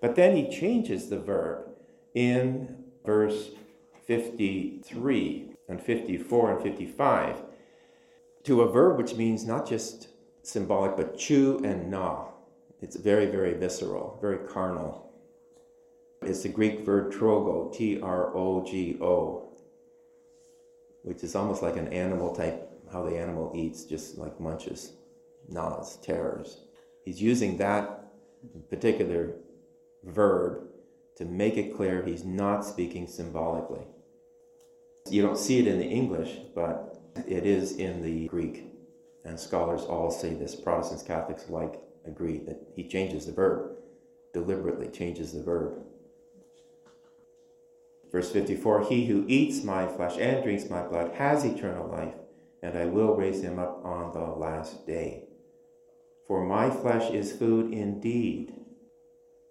But 0.00 0.14
then 0.14 0.36
he 0.36 0.48
changes 0.48 1.08
the 1.08 1.18
verb 1.18 1.68
in 2.14 2.84
verse 3.04 3.50
53 4.06 5.56
and 5.68 5.82
54 5.82 6.52
and 6.52 6.62
55 6.62 7.36
to 8.44 8.62
a 8.62 8.72
verb 8.72 8.96
which 8.96 9.14
means 9.14 9.44
not 9.44 9.68
just 9.68 10.08
symbolic, 10.42 10.96
but 10.96 11.18
chew 11.18 11.60
and 11.64 11.90
gnaw. 11.90 12.28
It's 12.80 12.96
very, 12.96 13.26
very 13.26 13.54
visceral, 13.54 14.18
very 14.20 14.46
carnal. 14.48 15.12
It's 16.22 16.42
the 16.42 16.48
Greek 16.48 16.84
verb 16.84 17.12
trogo, 17.12 17.72
T 17.76 18.00
R 18.00 18.36
O 18.36 18.64
G 18.64 18.98
O, 19.00 19.50
which 21.02 21.24
is 21.24 21.34
almost 21.34 21.62
like 21.62 21.76
an 21.76 21.92
animal 21.92 22.34
type, 22.34 22.70
how 22.92 23.02
the 23.02 23.16
animal 23.16 23.52
eats, 23.54 23.84
just 23.84 24.18
like 24.18 24.40
munches, 24.40 24.92
gnaws, 25.48 25.96
tears. 25.96 26.60
He's 27.04 27.20
using 27.20 27.56
that 27.56 28.04
particular 28.70 29.34
verb 30.04 30.68
to 31.16 31.24
make 31.24 31.56
it 31.56 31.74
clear 31.74 32.02
he's 32.02 32.24
not 32.24 32.64
speaking 32.64 33.08
symbolically. 33.08 33.86
You 35.10 35.22
don't 35.22 35.38
see 35.38 35.58
it 35.58 35.66
in 35.66 35.78
the 35.78 35.86
English, 35.86 36.38
but 36.54 37.00
it 37.26 37.44
is 37.44 37.72
in 37.76 38.02
the 38.02 38.28
Greek. 38.28 38.66
And 39.24 39.38
scholars 39.38 39.82
all 39.82 40.10
say 40.10 40.34
this, 40.34 40.54
Protestants, 40.54 41.02
Catholics 41.02 41.48
alike 41.48 41.80
agree 42.04 42.38
that 42.38 42.60
he 42.74 42.88
changes 42.88 43.26
the 43.26 43.32
verb, 43.32 43.76
deliberately 44.32 44.88
changes 44.88 45.32
the 45.32 45.42
verb. 45.42 45.82
Verse 48.10 48.30
54 48.30 48.84
He 48.84 49.06
who 49.06 49.24
eats 49.28 49.64
my 49.64 49.86
flesh 49.86 50.16
and 50.18 50.42
drinks 50.42 50.70
my 50.70 50.82
blood 50.82 51.14
has 51.14 51.44
eternal 51.44 51.88
life, 51.88 52.14
and 52.62 52.76
I 52.76 52.86
will 52.86 53.14
raise 53.14 53.42
him 53.42 53.58
up 53.58 53.84
on 53.84 54.12
the 54.12 54.20
last 54.20 54.86
day. 54.86 55.24
For 56.26 56.44
my 56.44 56.70
flesh 56.70 57.10
is 57.10 57.32
food 57.32 57.72
indeed, 57.72 58.54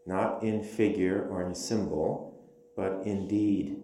not 0.06 0.44
in 0.44 0.64
figure 0.64 1.28
or 1.30 1.44
in 1.44 1.56
symbol, 1.56 2.28
but 2.76 3.02
indeed. 3.06 3.84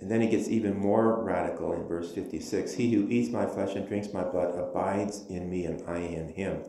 And 0.00 0.10
then 0.10 0.20
he 0.20 0.28
gets 0.28 0.48
even 0.48 0.76
more 0.76 1.22
radical 1.22 1.72
in 1.72 1.86
verse 1.86 2.12
56 2.12 2.72
He 2.74 2.92
who 2.92 3.08
eats 3.08 3.30
my 3.30 3.46
flesh 3.46 3.74
and 3.74 3.86
drinks 3.86 4.12
my 4.12 4.24
blood 4.24 4.56
abides 4.58 5.24
in 5.28 5.50
me, 5.50 5.64
and 5.64 5.82
I 5.88 5.98
in 5.98 6.28
him. 6.28 6.62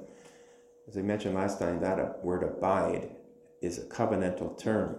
As 0.91 0.97
I 0.97 1.03
mentioned 1.03 1.35
last 1.35 1.57
time, 1.57 1.79
that 1.79 2.21
word 2.21 2.43
abide 2.43 3.11
is 3.61 3.77
a 3.77 3.83
covenantal 3.83 4.59
term. 4.59 4.97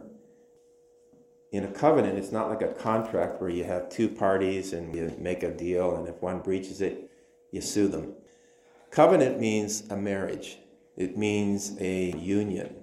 In 1.51 1.65
a 1.65 1.71
covenant, 1.71 2.17
it's 2.17 2.33
not 2.33 2.49
like 2.49 2.63
a 2.63 2.73
contract 2.73 3.43
where 3.43 3.51
you 3.51 3.65
have 3.65 3.91
two 3.91 4.09
parties 4.09 4.73
and 4.73 4.97
you 4.97 5.15
make 5.19 5.43
a 5.43 5.51
deal, 5.51 5.95
and 5.95 6.09
if 6.09 6.23
one 6.23 6.39
breaches 6.39 6.81
it, 6.81 7.11
you 7.51 7.61
sue 7.61 7.89
them. 7.89 8.15
Covenant 8.91 9.39
means 9.39 9.83
a 9.91 9.97
marriage, 9.99 10.57
it 10.97 11.19
means 11.19 11.77
a 11.79 12.17
union. 12.17 12.75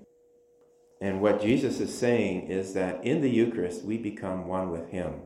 And 1.01 1.19
what 1.19 1.41
Jesus 1.41 1.79
is 1.79 1.97
saying 1.97 2.43
is 2.43 2.75
that 2.75 3.03
in 3.03 3.21
the 3.21 3.29
Eucharist, 3.31 3.83
we 3.83 3.97
become 3.97 4.47
one 4.47 4.69
with 4.69 4.91
Him. 4.91 5.21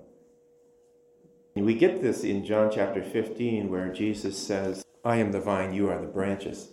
And 1.54 1.66
we 1.66 1.74
get 1.74 2.02
this 2.02 2.24
in 2.24 2.46
John 2.46 2.72
chapter 2.74 3.04
15, 3.04 3.70
where 3.70 3.92
Jesus 3.92 4.38
says, 4.38 4.86
I 5.04 5.18
am 5.18 5.34
the 5.34 5.42
vine, 5.42 5.74
you 5.74 5.90
are 5.90 6.00
the 6.00 6.08
branches. 6.08 6.70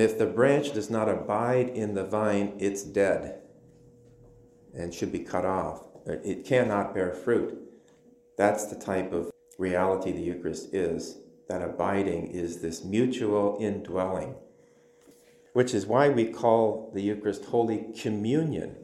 And 0.00 0.08
if 0.08 0.16
the 0.16 0.24
branch 0.24 0.72
does 0.72 0.88
not 0.88 1.10
abide 1.10 1.68
in 1.68 1.92
the 1.92 2.04
vine, 2.04 2.54
it's 2.58 2.82
dead 2.82 3.42
and 4.74 4.94
should 4.94 5.12
be 5.12 5.18
cut 5.18 5.44
off. 5.44 5.82
It 6.06 6.46
cannot 6.46 6.94
bear 6.94 7.12
fruit. 7.12 7.58
That's 8.38 8.64
the 8.64 8.76
type 8.76 9.12
of 9.12 9.30
reality 9.58 10.10
the 10.10 10.22
Eucharist 10.22 10.72
is. 10.72 11.18
That 11.50 11.60
abiding 11.60 12.28
is 12.28 12.62
this 12.62 12.82
mutual 12.82 13.58
indwelling 13.60 14.36
which 15.52 15.74
is 15.74 15.84
why 15.84 16.08
we 16.08 16.24
call 16.32 16.90
the 16.94 17.02
Eucharist 17.02 17.44
Holy 17.44 17.92
Communion. 18.00 18.76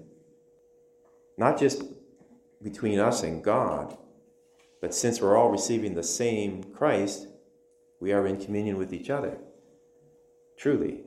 Not 1.39 1.59
just 1.59 1.83
between 2.63 2.99
us 2.99 3.23
and 3.23 3.43
God, 3.43 3.97
but 4.83 4.95
since 4.95 5.23
we're 5.23 5.39
all 5.39 5.51
receiving 5.51 5.95
the 5.95 6.03
same 6.03 6.63
Christ, 6.63 7.29
we 8.01 8.13
are 8.13 8.27
in 8.27 8.39
communion 8.39 8.77
with 8.77 8.93
each 8.93 9.09
other, 9.09 9.39
truly, 10.59 11.06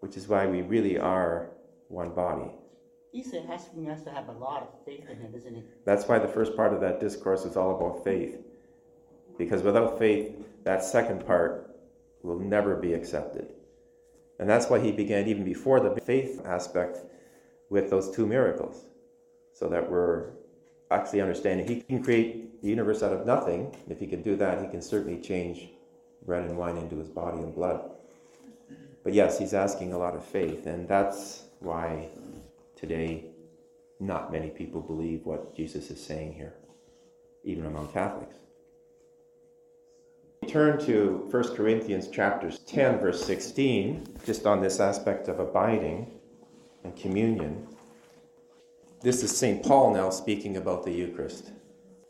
which 0.00 0.16
is 0.16 0.28
why 0.28 0.46
we 0.46 0.62
really 0.62 0.98
are 0.98 1.50
one 1.88 2.10
body. 2.10 2.50
He's 3.12 3.34
asking 3.50 3.90
us 3.90 4.02
to 4.02 4.10
have 4.10 4.28
a 4.28 4.32
lot 4.32 4.62
of 4.62 4.84
faith 4.84 5.08
in 5.08 5.16
him, 5.16 5.32
isn't 5.34 5.54
he? 5.54 5.62
That's 5.84 6.06
why 6.06 6.18
the 6.18 6.28
first 6.28 6.54
part 6.54 6.74
of 6.74 6.80
that 6.80 7.00
discourse 7.00 7.44
is 7.44 7.56
all 7.56 7.76
about 7.76 8.04
faith. 8.04 8.38
Because 9.38 9.62
without 9.62 9.98
faith, 9.98 10.36
that 10.64 10.84
second 10.84 11.26
part 11.26 11.76
will 12.22 12.38
never 12.38 12.76
be 12.76 12.92
accepted. 12.92 13.54
And 14.38 14.48
that's 14.48 14.68
why 14.68 14.78
he 14.78 14.92
began 14.92 15.26
even 15.26 15.44
before 15.44 15.80
the 15.80 16.00
faith 16.00 16.42
aspect 16.44 16.98
with 17.70 17.90
those 17.90 18.14
two 18.14 18.26
miracles. 18.26 18.84
So 19.52 19.68
that 19.68 19.90
we're 19.90 20.30
actually 20.90 21.20
understanding 21.20 21.66
he 21.66 21.80
can 21.80 22.02
create 22.02 22.62
the 22.62 22.68
universe 22.68 23.02
out 23.02 23.12
of 23.12 23.26
nothing. 23.26 23.74
If 23.88 23.98
he 23.98 24.06
can 24.06 24.22
do 24.22 24.36
that, 24.36 24.62
he 24.62 24.68
can 24.68 24.82
certainly 24.82 25.20
change 25.20 25.70
bread 26.24 26.44
and 26.44 26.56
wine 26.56 26.76
into 26.76 26.96
his 26.96 27.08
body 27.08 27.38
and 27.38 27.54
blood. 27.54 27.90
But 29.08 29.14
yes, 29.14 29.38
he's 29.38 29.54
asking 29.54 29.94
a 29.94 29.98
lot 29.98 30.14
of 30.14 30.22
faith, 30.22 30.66
and 30.66 30.86
that's 30.86 31.44
why 31.60 32.10
today 32.76 33.24
not 33.98 34.30
many 34.30 34.50
people 34.50 34.82
believe 34.82 35.24
what 35.24 35.56
Jesus 35.56 35.90
is 35.90 35.98
saying 35.98 36.34
here, 36.34 36.52
even 37.42 37.64
among 37.64 37.88
Catholics. 37.88 38.34
We 40.42 40.48
Turn 40.48 40.78
to 40.84 41.26
1 41.30 41.56
Corinthians 41.56 42.08
chapters 42.08 42.58
10 42.66 42.98
verse 42.98 43.24
16 43.24 44.18
just 44.26 44.44
on 44.44 44.60
this 44.60 44.78
aspect 44.78 45.28
of 45.28 45.40
abiding 45.40 46.12
and 46.84 46.94
communion. 46.94 47.66
This 49.00 49.22
is 49.22 49.34
St. 49.34 49.64
Paul 49.64 49.94
now 49.94 50.10
speaking 50.10 50.58
about 50.58 50.84
the 50.84 50.92
Eucharist. 50.92 51.52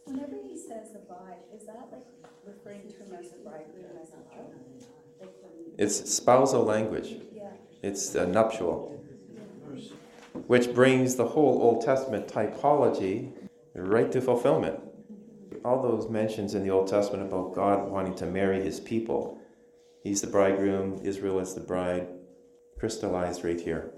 Whenever 0.06 0.34
he 0.48 0.56
says 0.56 0.90
the 0.92 0.98
bride, 0.98 1.44
is 1.54 1.64
that 1.66 1.90
like 1.92 2.08
referring 2.44 2.88
to 2.88 2.96
him 2.96 3.14
as 3.16 3.30
the 3.30 3.38
bridegroom 3.44 3.87
as 4.02 4.08
well? 4.11 4.24
Like 5.20 5.34
when, 5.42 5.68
It's 5.79 6.12
spousal 6.12 6.64
language, 6.64 7.14
it's 7.85 8.17
uh, 8.17 8.27
nuptial, 8.27 9.01
which 10.49 10.75
brings 10.75 11.14
the 11.14 11.25
whole 11.25 11.62
Old 11.62 11.85
Testament 11.85 12.27
typology 12.27 13.31
right 13.77 14.11
to 14.11 14.21
fulfillment. 14.21 14.81
All 15.64 15.81
those 15.81 16.11
mentions 16.11 16.57
in 16.57 16.64
the 16.64 16.71
Old 16.71 16.88
Testament 16.88 17.29
about 17.29 17.55
God 17.55 17.88
wanting 17.88 18.17
to 18.17 18.27
marry 18.27 18.61
his 18.61 18.81
people. 18.81 19.38
He's 20.03 20.21
the 20.21 20.27
bridegroom, 20.27 21.01
Israel 21.05 21.38
is 21.38 21.55
the 21.55 21.61
bride, 21.61 22.09
crystallized 22.81 23.45
right 23.45 23.61
here. 23.61 23.93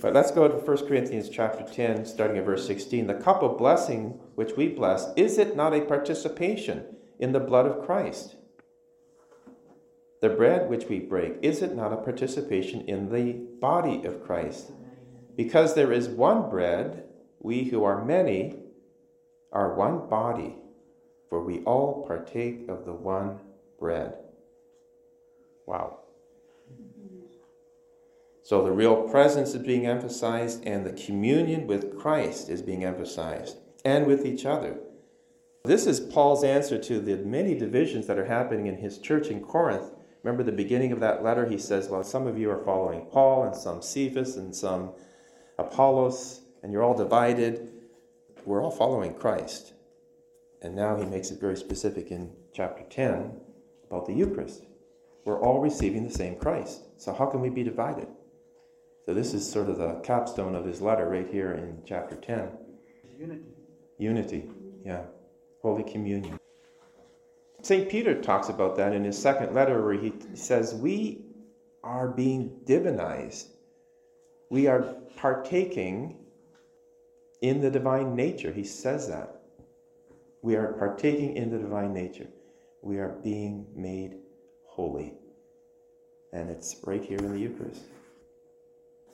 But 0.00 0.14
let's 0.14 0.30
go 0.30 0.48
to 0.48 0.54
1 0.54 0.86
Corinthians 0.86 1.28
chapter 1.28 1.62
10, 1.62 2.06
starting 2.06 2.38
at 2.38 2.46
verse 2.46 2.66
16. 2.66 3.06
The 3.06 3.14
cup 3.14 3.42
of 3.42 3.58
blessing 3.58 4.18
which 4.34 4.56
we 4.56 4.68
bless, 4.68 5.08
is 5.14 5.36
it 5.36 5.56
not 5.56 5.74
a 5.74 5.82
participation 5.82 6.86
in 7.18 7.32
the 7.32 7.40
blood 7.40 7.66
of 7.66 7.84
Christ? 7.84 8.36
The 10.20 10.28
bread 10.28 10.68
which 10.68 10.86
we 10.88 10.98
break, 10.98 11.34
is 11.42 11.62
it 11.62 11.76
not 11.76 11.92
a 11.92 11.96
participation 11.96 12.82
in 12.88 13.12
the 13.12 13.34
body 13.60 14.04
of 14.04 14.24
Christ? 14.24 14.72
Because 15.36 15.74
there 15.74 15.92
is 15.92 16.08
one 16.08 16.50
bread, 16.50 17.04
we 17.40 17.64
who 17.64 17.84
are 17.84 18.04
many 18.04 18.56
are 19.52 19.74
one 19.74 20.08
body, 20.08 20.56
for 21.28 21.44
we 21.44 21.60
all 21.60 22.04
partake 22.06 22.68
of 22.68 22.84
the 22.84 22.92
one 22.92 23.38
bread. 23.78 24.14
Wow. 25.66 26.00
So 28.42 28.64
the 28.64 28.72
real 28.72 29.02
presence 29.08 29.54
is 29.54 29.62
being 29.62 29.86
emphasized, 29.86 30.66
and 30.66 30.84
the 30.84 30.92
communion 30.92 31.66
with 31.66 31.98
Christ 31.98 32.48
is 32.48 32.62
being 32.62 32.82
emphasized, 32.82 33.58
and 33.84 34.06
with 34.06 34.26
each 34.26 34.46
other. 34.46 34.78
This 35.64 35.86
is 35.86 36.00
Paul's 36.00 36.42
answer 36.42 36.78
to 36.78 36.98
the 36.98 37.16
many 37.16 37.54
divisions 37.54 38.06
that 38.06 38.18
are 38.18 38.24
happening 38.24 38.66
in 38.66 38.78
his 38.78 38.98
church 38.98 39.28
in 39.28 39.42
Corinth. 39.42 39.92
Remember 40.22 40.42
the 40.42 40.52
beginning 40.52 40.92
of 40.92 41.00
that 41.00 41.22
letter? 41.22 41.46
He 41.46 41.58
says, 41.58 41.88
Well, 41.88 42.02
some 42.02 42.26
of 42.26 42.38
you 42.38 42.50
are 42.50 42.64
following 42.64 43.06
Paul, 43.06 43.44
and 43.44 43.56
some 43.56 43.82
Cephas, 43.82 44.36
and 44.36 44.54
some 44.54 44.92
Apollos, 45.58 46.40
and 46.62 46.72
you're 46.72 46.82
all 46.82 46.96
divided. 46.96 47.72
We're 48.44 48.62
all 48.62 48.70
following 48.70 49.14
Christ. 49.14 49.74
And 50.62 50.74
now 50.74 50.96
he 50.96 51.04
makes 51.04 51.30
it 51.30 51.40
very 51.40 51.56
specific 51.56 52.10
in 52.10 52.32
chapter 52.52 52.82
10 52.90 53.32
about 53.88 54.06
the 54.06 54.12
Eucharist. 54.12 54.64
We're 55.24 55.40
all 55.40 55.60
receiving 55.60 56.04
the 56.04 56.14
same 56.14 56.36
Christ. 56.36 56.82
So 56.96 57.12
how 57.12 57.26
can 57.26 57.40
we 57.40 57.50
be 57.50 57.62
divided? 57.62 58.08
So 59.06 59.14
this 59.14 59.34
is 59.34 59.50
sort 59.50 59.68
of 59.68 59.78
the 59.78 60.00
capstone 60.02 60.54
of 60.54 60.64
his 60.64 60.80
letter 60.80 61.08
right 61.08 61.28
here 61.28 61.52
in 61.52 61.82
chapter 61.86 62.16
10. 62.16 62.48
Unity. 63.18 63.42
Unity, 63.98 64.50
yeah. 64.84 65.02
Holy 65.62 65.82
Communion. 65.82 66.38
St. 67.62 67.88
Peter 67.88 68.20
talks 68.20 68.48
about 68.48 68.76
that 68.76 68.92
in 68.92 69.04
his 69.04 69.18
second 69.18 69.54
letter 69.54 69.82
where 69.82 69.94
he 69.94 70.12
says, 70.34 70.74
We 70.74 71.22
are 71.82 72.08
being 72.08 72.60
divinized. 72.64 73.48
We 74.50 74.66
are 74.68 74.96
partaking 75.16 76.16
in 77.42 77.60
the 77.60 77.70
divine 77.70 78.14
nature. 78.14 78.52
He 78.52 78.64
says 78.64 79.08
that. 79.08 79.42
We 80.42 80.54
are 80.54 80.72
partaking 80.74 81.36
in 81.36 81.50
the 81.50 81.58
divine 81.58 81.92
nature. 81.92 82.28
We 82.82 82.98
are 82.98 83.16
being 83.22 83.66
made 83.74 84.18
holy. 84.64 85.14
And 86.32 86.50
it's 86.50 86.76
right 86.84 87.02
here 87.02 87.18
in 87.18 87.32
the 87.32 87.38
Eucharist. 87.38 87.82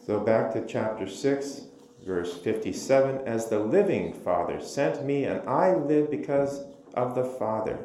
So 0.04 0.20
back 0.20 0.52
to 0.52 0.66
chapter 0.66 1.08
6, 1.08 1.62
verse 2.04 2.36
57 2.36 3.26
As 3.26 3.48
the 3.48 3.58
living 3.58 4.12
Father 4.12 4.60
sent 4.60 5.04
me, 5.04 5.24
and 5.24 5.48
I 5.48 5.74
live 5.74 6.10
because 6.10 6.64
of 6.92 7.14
the 7.14 7.24
Father. 7.24 7.78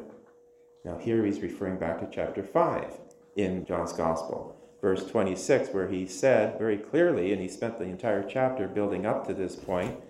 Now, 0.84 0.98
here 0.98 1.24
he's 1.24 1.40
referring 1.40 1.78
back 1.78 2.00
to 2.00 2.08
chapter 2.10 2.42
5 2.42 2.98
in 3.36 3.64
John's 3.64 3.92
Gospel, 3.92 4.56
verse 4.80 5.04
26, 5.06 5.70
where 5.74 5.88
he 5.88 6.06
said 6.06 6.58
very 6.58 6.78
clearly, 6.78 7.32
and 7.32 7.40
he 7.40 7.48
spent 7.48 7.78
the 7.78 7.84
entire 7.84 8.22
chapter 8.22 8.66
building 8.66 9.04
up 9.06 9.26
to 9.26 9.34
this 9.34 9.56
point 9.56 10.00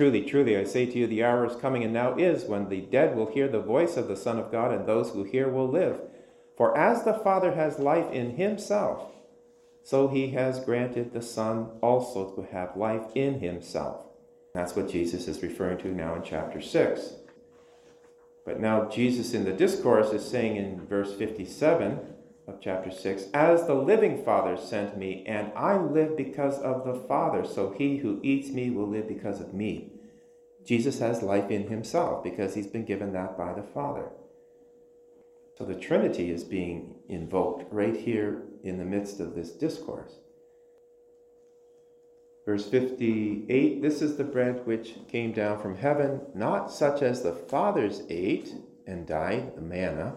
Truly, 0.00 0.22
truly, 0.22 0.56
I 0.56 0.64
say 0.64 0.86
to 0.86 0.98
you, 0.98 1.06
the 1.06 1.24
hour 1.24 1.44
is 1.44 1.56
coming, 1.56 1.84
and 1.84 1.92
now 1.92 2.16
is, 2.16 2.44
when 2.44 2.68
the 2.68 2.80
dead 2.80 3.16
will 3.16 3.30
hear 3.30 3.48
the 3.48 3.60
voice 3.60 3.96
of 3.96 4.08
the 4.08 4.16
Son 4.16 4.38
of 4.38 4.50
God, 4.50 4.72
and 4.72 4.86
those 4.86 5.10
who 5.10 5.24
hear 5.24 5.48
will 5.48 5.68
live. 5.68 6.00
For 6.56 6.74
as 6.74 7.04
the 7.04 7.14
Father 7.14 7.52
has 7.52 7.78
life 7.78 8.10
in 8.10 8.36
himself, 8.36 9.12
so 9.82 10.08
he 10.08 10.28
has 10.30 10.64
granted 10.64 11.12
the 11.12 11.22
Son 11.22 11.70
also 11.82 12.30
to 12.30 12.42
have 12.50 12.76
life 12.76 13.06
in 13.14 13.40
himself. 13.40 14.06
That's 14.54 14.76
what 14.76 14.90
Jesus 14.90 15.28
is 15.28 15.42
referring 15.42 15.78
to 15.78 15.88
now 15.88 16.14
in 16.14 16.22
chapter 16.22 16.60
6. 16.60 17.14
But 18.44 18.60
now, 18.60 18.88
Jesus 18.88 19.34
in 19.34 19.44
the 19.44 19.52
discourse 19.52 20.12
is 20.12 20.26
saying 20.26 20.56
in 20.56 20.86
verse 20.86 21.14
57 21.14 22.00
of 22.46 22.60
chapter 22.60 22.90
6 22.90 23.24
As 23.34 23.66
the 23.66 23.74
living 23.74 24.24
Father 24.24 24.56
sent 24.56 24.96
me, 24.96 25.24
and 25.26 25.52
I 25.54 25.76
live 25.76 26.16
because 26.16 26.58
of 26.58 26.84
the 26.84 26.94
Father, 27.06 27.44
so 27.44 27.74
he 27.76 27.98
who 27.98 28.20
eats 28.22 28.50
me 28.50 28.70
will 28.70 28.88
live 28.88 29.08
because 29.08 29.40
of 29.40 29.54
me. 29.54 29.92
Jesus 30.64 30.98
has 30.98 31.22
life 31.22 31.50
in 31.50 31.68
himself 31.68 32.22
because 32.22 32.54
he's 32.54 32.66
been 32.66 32.84
given 32.84 33.12
that 33.12 33.36
by 33.36 33.52
the 33.52 33.62
Father. 33.62 34.10
So 35.56 35.64
the 35.64 35.74
Trinity 35.74 36.30
is 36.30 36.44
being 36.44 36.94
invoked 37.08 37.72
right 37.72 37.96
here 37.96 38.42
in 38.62 38.78
the 38.78 38.84
midst 38.84 39.20
of 39.20 39.34
this 39.34 39.50
discourse. 39.50 40.14
Verse 42.46 42.68
58 42.68 43.82
This 43.82 44.02
is 44.02 44.16
the 44.16 44.24
bread 44.24 44.66
which 44.66 44.94
came 45.08 45.32
down 45.32 45.60
from 45.60 45.76
heaven, 45.76 46.20
not 46.34 46.72
such 46.72 47.02
as 47.02 47.22
the 47.22 47.32
fathers 47.32 48.02
ate 48.08 48.52
and 48.86 49.06
died, 49.06 49.54
the 49.54 49.60
manna. 49.60 50.16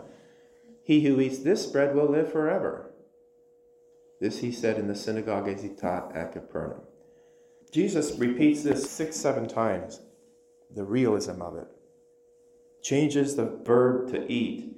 He 0.83 1.01
who 1.01 1.19
eats 1.19 1.39
this 1.39 1.65
bread 1.65 1.95
will 1.95 2.09
live 2.09 2.31
forever. 2.31 2.91
This 4.19 4.39
he 4.39 4.51
said 4.51 4.77
in 4.77 4.87
the 4.87 4.95
synagogue 4.95 5.47
as 5.47 5.61
he 5.61 5.69
taught 5.69 6.15
at 6.15 6.33
Capernaum. 6.33 6.81
Jesus 7.71 8.17
repeats 8.17 8.63
this 8.63 8.89
six, 8.89 9.15
seven 9.15 9.47
times, 9.47 9.99
the 10.73 10.83
realism 10.83 11.41
of 11.41 11.55
it. 11.57 11.67
Changes 12.81 13.35
the 13.35 13.45
verb 13.45 14.11
to 14.11 14.31
eat 14.31 14.73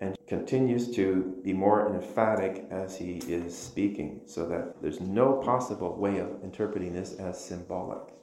and 0.00 0.16
continues 0.26 0.94
to 0.96 1.40
be 1.44 1.52
more 1.52 1.94
emphatic 1.94 2.66
as 2.70 2.96
he 2.96 3.18
is 3.28 3.56
speaking, 3.56 4.20
so 4.26 4.46
that 4.46 4.82
there's 4.82 5.00
no 5.00 5.34
possible 5.34 5.96
way 5.96 6.18
of 6.18 6.42
interpreting 6.42 6.92
this 6.92 7.14
as 7.14 7.42
symbolic. 7.42 8.14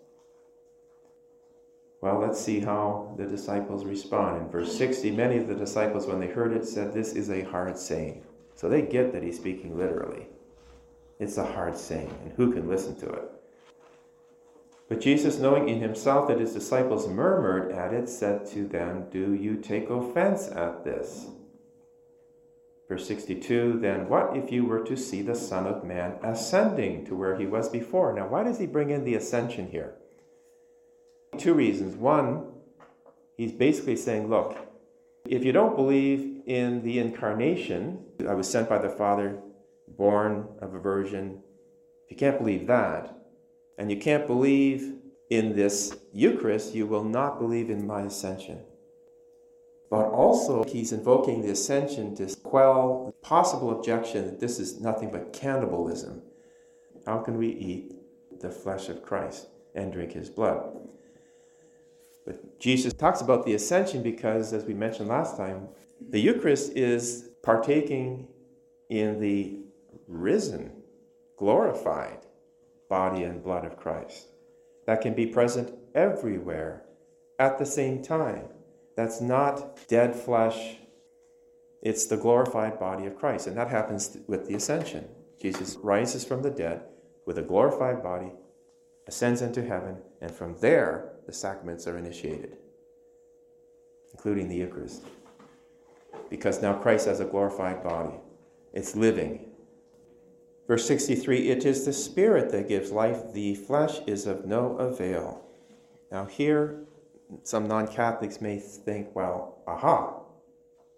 Well, 2.02 2.20
let's 2.20 2.42
see 2.42 2.60
how 2.60 3.14
the 3.18 3.28
disciples 3.28 3.86
respond. 3.86 4.42
In 4.42 4.50
verse 4.50 4.76
60, 4.76 5.12
many 5.12 5.38
of 5.38 5.48
the 5.48 5.56
disciples, 5.56 6.08
when 6.08 6.20
they 6.20 6.28
heard 6.28 6.52
it, 6.52 6.66
said, 6.66 6.94
This 6.94 7.14
is 7.14 7.30
a 7.30 7.44
hard 7.44 7.78
saying. 7.78 8.24
So 8.56 8.68
they 8.68 8.82
get 8.82 9.14
that 9.14 9.24
he's 9.24 9.38
speaking 9.38 9.78
literally. 9.78 10.28
It's 11.20 11.38
a 11.38 11.46
hard 11.46 11.78
saying, 11.78 12.12
and 12.24 12.34
who 12.34 12.52
can 12.52 12.68
listen 12.68 12.96
to 13.02 13.10
it? 13.10 13.32
But 14.90 15.00
Jesus, 15.00 15.38
knowing 15.38 15.70
in 15.70 15.80
himself 15.80 16.28
that 16.28 16.40
his 16.40 16.54
disciples 16.54 17.08
murmured 17.08 17.72
at 17.72 17.94
it, 17.94 18.10
said 18.10 18.46
to 18.48 18.68
them, 18.68 19.06
Do 19.10 19.36
you 19.36 19.56
take 19.58 19.90
offense 19.90 20.48
at 20.50 20.84
this? 20.84 21.28
Verse 22.92 23.08
62 23.08 23.80
Then 23.80 24.10
what 24.10 24.36
if 24.36 24.52
you 24.52 24.66
were 24.66 24.84
to 24.84 24.98
see 24.98 25.22
the 25.22 25.34
Son 25.34 25.66
of 25.66 25.86
Man 25.86 26.20
ascending 26.24 27.06
to 27.06 27.16
where 27.16 27.38
he 27.38 27.46
was 27.46 27.70
before? 27.70 28.12
Now, 28.12 28.28
why 28.28 28.44
does 28.44 28.60
he 28.60 28.66
bring 28.66 28.90
in 28.90 29.06
the 29.06 29.16
ascension 29.16 29.72
here? 29.72 29.96
Two 31.38 31.54
reasons. 31.54 31.96
One, 31.96 32.48
he's 33.38 33.54
basically 33.54 33.96
saying, 33.96 34.30
Look, 34.30 34.58
if 35.26 35.46
you 35.46 35.54
don't 35.54 35.78
believe 35.78 36.42
in 36.46 36.84
the 36.84 37.00
incarnation, 37.00 38.04
I 38.28 38.34
was 38.34 38.50
sent 38.50 38.68
by 38.68 38.80
the 38.80 38.90
Father, 38.90 39.40
born 39.88 40.50
of 40.60 40.74
a 40.74 40.80
virgin, 40.80 41.40
if 42.04 42.12
you 42.12 42.18
can't 42.18 42.40
believe 42.40 42.68
that, 42.68 43.16
and 43.78 43.90
you 43.90 44.02
can't 44.02 44.28
believe 44.28 44.96
in 45.30 45.56
this 45.56 45.96
Eucharist, 46.12 46.76
you 46.76 46.88
will 46.88 47.06
not 47.06 47.40
believe 47.40 47.70
in 47.70 47.88
my 47.88 48.02
ascension. 48.02 48.60
But 49.92 50.06
also, 50.06 50.64
he's 50.64 50.94
invoking 50.94 51.42
the 51.42 51.52
ascension 51.52 52.16
to 52.16 52.34
quell 52.38 53.08
the 53.08 53.28
possible 53.28 53.78
objection 53.78 54.26
that 54.26 54.40
this 54.40 54.58
is 54.58 54.80
nothing 54.80 55.12
but 55.12 55.34
cannibalism. 55.34 56.22
How 57.06 57.18
can 57.20 57.38
we 57.38 57.50
eat 57.50 57.94
the 58.40 58.50
flesh 58.50 58.88
of 58.88 59.04
Christ 59.04 59.50
and 59.76 59.92
drink 59.92 60.14
his 60.14 60.30
blood? 60.30 60.64
But 62.26 62.58
Jesus 62.58 62.94
talks 62.94 63.20
about 63.20 63.46
the 63.46 63.54
ascension 63.54 64.02
because, 64.02 64.54
as 64.54 64.64
we 64.64 64.74
mentioned 64.74 65.10
last 65.10 65.36
time, 65.36 65.68
the 66.10 66.22
Eucharist 66.22 66.72
is 66.72 67.30
partaking 67.44 68.30
in 68.90 69.20
the 69.20 69.60
risen, 70.08 70.72
glorified 71.38 72.20
body 72.90 73.24
and 73.24 73.44
blood 73.44 73.66
of 73.66 73.76
Christ 73.76 74.30
that 74.86 75.02
can 75.02 75.14
be 75.14 75.26
present 75.26 75.74
everywhere 75.94 76.86
at 77.40 77.58
the 77.58 77.66
same 77.66 78.02
time. 78.02 78.46
That's 78.96 79.22
not 79.22 79.88
dead 79.88 80.16
flesh, 80.16 80.78
it's 81.82 82.06
the 82.06 82.18
glorified 82.18 82.80
body 82.80 83.06
of 83.06 83.18
Christ. 83.18 83.48
And 83.48 83.58
that 83.58 83.70
happens 83.70 84.18
with 84.28 84.48
the 84.48 84.56
ascension. 84.56 85.08
Jesus 85.42 85.78
rises 85.82 86.24
from 86.24 86.44
the 86.44 86.52
dead 86.52 86.84
with 87.26 87.38
a 87.38 87.42
glorified 87.42 88.04
body, 88.04 88.32
ascends 89.08 89.42
into 89.42 89.66
heaven, 89.66 89.98
and 90.22 90.32
from 90.32 90.56
there 90.60 91.14
the 91.26 91.34
sacraments 91.34 91.88
are 91.88 91.98
initiated, 91.98 92.58
including 94.12 94.48
the 94.48 94.58
Eucharist. 94.58 95.04
Because 96.30 96.62
now 96.62 96.74
Christ 96.74 97.08
has 97.08 97.20
a 97.20 97.26
glorified 97.26 97.84
body, 97.84 98.16
it's 98.74 98.96
living. 98.96 99.52
Verse 100.68 100.86
63 100.88 101.50
It 101.50 101.66
is 101.66 101.86
the 101.86 101.94
Spirit 101.94 102.52
that 102.52 102.68
gives 102.68 102.92
life, 102.92 103.34
the 103.34 103.56
flesh 103.56 104.00
is 104.06 104.28
of 104.28 104.46
no 104.46 104.78
avail. 104.78 105.42
Now, 106.12 106.26
here, 106.26 106.84
some 107.44 107.68
non 107.68 107.88
Catholics 107.88 108.42
may 108.42 108.60
think, 108.60 109.16
well, 109.16 109.64
aha, 109.68 110.22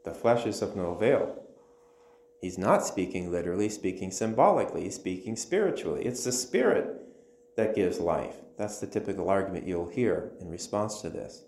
the 0.05 0.13
flesh 0.13 0.45
is 0.45 0.61
of 0.61 0.75
no 0.75 0.91
avail. 0.91 1.43
He's 2.41 2.57
not 2.57 2.85
speaking 2.85 3.31
literally, 3.31 3.69
speaking 3.69 4.11
symbolically, 4.11 4.83
he's 4.83 4.95
speaking 4.95 5.35
spiritually. 5.35 6.05
It's 6.05 6.25
the 6.25 6.31
Spirit 6.31 7.01
that 7.55 7.75
gives 7.75 7.99
life. 7.99 8.35
That's 8.57 8.79
the 8.79 8.87
typical 8.87 9.29
argument 9.29 9.67
you'll 9.67 9.89
hear 9.89 10.31
in 10.41 10.49
response 10.49 11.01
to 11.01 11.09
this. 11.09 11.43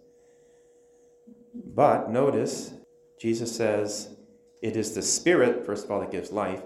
But 1.54 2.10
notice, 2.10 2.74
Jesus 3.20 3.56
says, 3.56 4.16
it 4.62 4.76
is 4.76 4.94
the 4.94 5.02
Spirit, 5.02 5.66
first 5.66 5.86
of 5.86 5.92
all, 5.92 6.00
that 6.00 6.12
gives 6.12 6.32
life, 6.32 6.62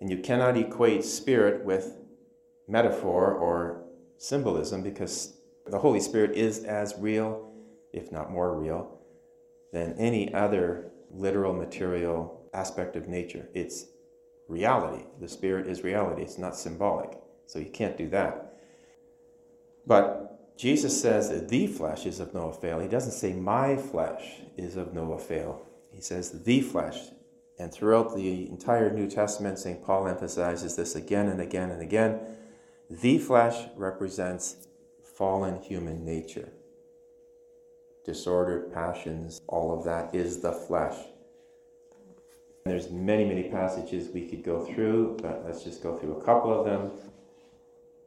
and 0.00 0.10
you 0.10 0.18
cannot 0.18 0.56
equate 0.56 1.04
spirit 1.04 1.64
with 1.64 1.96
metaphor 2.66 3.32
or 3.32 3.84
symbolism 4.16 4.82
because 4.82 5.34
the 5.66 5.78
Holy 5.78 6.00
Spirit 6.00 6.32
is 6.32 6.64
as 6.64 6.94
real, 6.98 7.47
if 7.92 8.12
not 8.12 8.30
more 8.30 8.58
real, 8.58 8.98
than 9.72 9.94
any 9.98 10.32
other 10.32 10.90
literal 11.10 11.52
material 11.52 12.48
aspect 12.52 12.96
of 12.96 13.08
nature. 13.08 13.48
It's 13.54 13.86
reality. 14.48 15.04
The 15.20 15.28
Spirit 15.28 15.66
is 15.68 15.82
reality, 15.82 16.22
it's 16.22 16.38
not 16.38 16.56
symbolic. 16.56 17.18
So 17.46 17.58
you 17.58 17.70
can't 17.70 17.96
do 17.96 18.08
that. 18.10 18.54
But 19.86 20.56
Jesus 20.58 21.00
says 21.00 21.30
that 21.30 21.48
the 21.48 21.66
flesh 21.66 22.04
is 22.04 22.20
of 22.20 22.34
no 22.34 22.48
avail. 22.48 22.80
He 22.80 22.88
doesn't 22.88 23.12
say 23.12 23.32
my 23.32 23.76
flesh 23.76 24.40
is 24.56 24.76
of 24.76 24.92
no 24.92 25.12
avail. 25.12 25.62
He 25.92 26.00
says 26.00 26.42
the 26.42 26.60
flesh. 26.60 26.98
And 27.58 27.72
throughout 27.72 28.14
the 28.14 28.48
entire 28.48 28.92
New 28.92 29.08
Testament, 29.08 29.58
St. 29.58 29.82
Paul 29.82 30.06
emphasizes 30.08 30.76
this 30.76 30.94
again 30.94 31.28
and 31.28 31.40
again 31.40 31.70
and 31.70 31.80
again. 31.80 32.20
The 32.90 33.18
flesh 33.18 33.68
represents 33.76 34.68
fallen 35.16 35.62
human 35.62 36.04
nature. 36.04 36.50
Disordered 38.08 38.72
passions, 38.72 39.42
all 39.48 39.70
of 39.70 39.84
that 39.84 40.14
is 40.14 40.40
the 40.40 40.50
flesh. 40.50 40.96
And 42.64 42.72
there's 42.72 42.88
many, 42.90 43.26
many 43.26 43.50
passages 43.50 44.08
we 44.08 44.26
could 44.26 44.42
go 44.42 44.64
through, 44.64 45.18
but 45.20 45.42
let's 45.44 45.62
just 45.62 45.82
go 45.82 45.98
through 45.98 46.16
a 46.16 46.24
couple 46.24 46.58
of 46.58 46.64
them. 46.64 46.90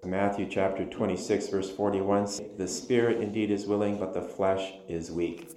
Matthew 0.03 0.47
chapter 0.49 0.85
26, 0.85 1.49
verse 1.49 1.69
41 1.69 2.27
The 2.57 2.67
spirit 2.67 3.21
indeed 3.21 3.51
is 3.51 3.67
willing, 3.67 3.99
but 3.99 4.15
the 4.15 4.23
flesh 4.23 4.73
is 4.89 5.11
weak. 5.11 5.51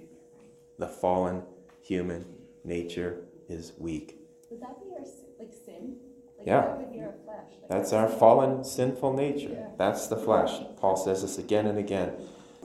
The 0.77 0.89
fallen 0.89 1.41
human 1.81 2.23
nature 2.63 3.21
is 3.49 3.73
weak. 3.79 4.19
Would 4.51 4.61
that 4.61 4.79
be 4.79 4.91
our, 4.91 5.05
like, 5.39 5.53
sin? 5.65 5.95
Like, 6.37 6.45
Yeah. 6.45 6.61
that 6.61 6.77
would 6.77 6.93
be 6.93 6.99
our 6.99 7.15
flesh. 7.25 7.45
Like, 7.61 7.69
That's 7.69 7.93
our 7.93 8.03
our 8.05 8.11
fallen, 8.11 8.63
sinful 8.63 9.13
nature. 9.13 9.49
Yeah. 9.53 9.69
That's 9.79 10.05
the 10.05 10.17
flesh. 10.17 10.51
Paul 10.77 10.97
says 10.97 11.23
this 11.23 11.39
again 11.39 11.65
and 11.65 11.79
again. 11.79 12.13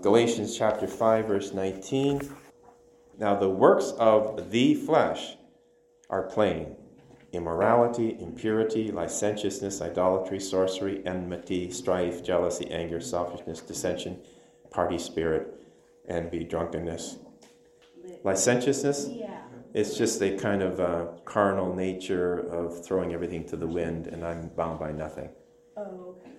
Galatians 0.02 0.56
chapter 0.56 0.86
5, 0.86 1.26
verse 1.26 1.52
19. 1.52 2.22
Now, 3.18 3.34
the 3.34 3.50
works 3.50 3.92
of 3.98 4.50
the 4.50 4.74
flesh 4.74 5.36
are 6.08 6.22
plain 6.22 6.76
immorality, 7.32 8.16
impurity, 8.18 8.90
licentiousness, 8.90 9.80
idolatry, 9.80 10.40
sorcery, 10.40 11.00
enmity, 11.06 11.70
strife, 11.70 12.24
jealousy, 12.24 12.68
anger, 12.70 12.98
selfishness, 12.98 13.60
dissension, 13.60 14.18
party 14.70 14.98
spirit, 14.98 15.54
envy, 16.08 16.42
drunkenness. 16.42 17.18
Licentiousness, 18.24 19.06
Yeah. 19.10 19.42
it's 19.74 19.96
just 19.96 20.20
a 20.22 20.36
kind 20.38 20.60
of 20.60 20.80
uh, 20.80 21.06
carnal 21.24 21.72
nature 21.72 22.40
of 22.48 22.84
throwing 22.84 23.12
everything 23.12 23.44
to 23.44 23.56
the 23.56 23.66
wind, 23.66 24.08
and 24.08 24.24
I'm 24.24 24.48
bound 24.56 24.80
by 24.80 24.90
nothing. 24.90 25.28
Oh, 25.76 26.16
okay. 26.16 26.30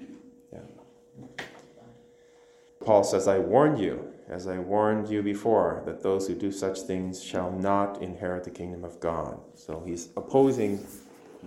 Paul 2.83 3.03
says, 3.03 3.27
I 3.27 3.37
warn 3.37 3.77
you, 3.77 4.11
as 4.27 4.47
I 4.47 4.57
warned 4.57 5.09
you 5.09 5.21
before, 5.21 5.83
that 5.85 6.01
those 6.01 6.27
who 6.27 6.35
do 6.35 6.51
such 6.51 6.79
things 6.81 7.23
shall 7.23 7.51
not 7.51 8.01
inherit 8.01 8.43
the 8.43 8.49
kingdom 8.49 8.83
of 8.83 8.99
God. 8.99 9.39
So 9.53 9.83
he's 9.85 10.09
opposing 10.17 10.85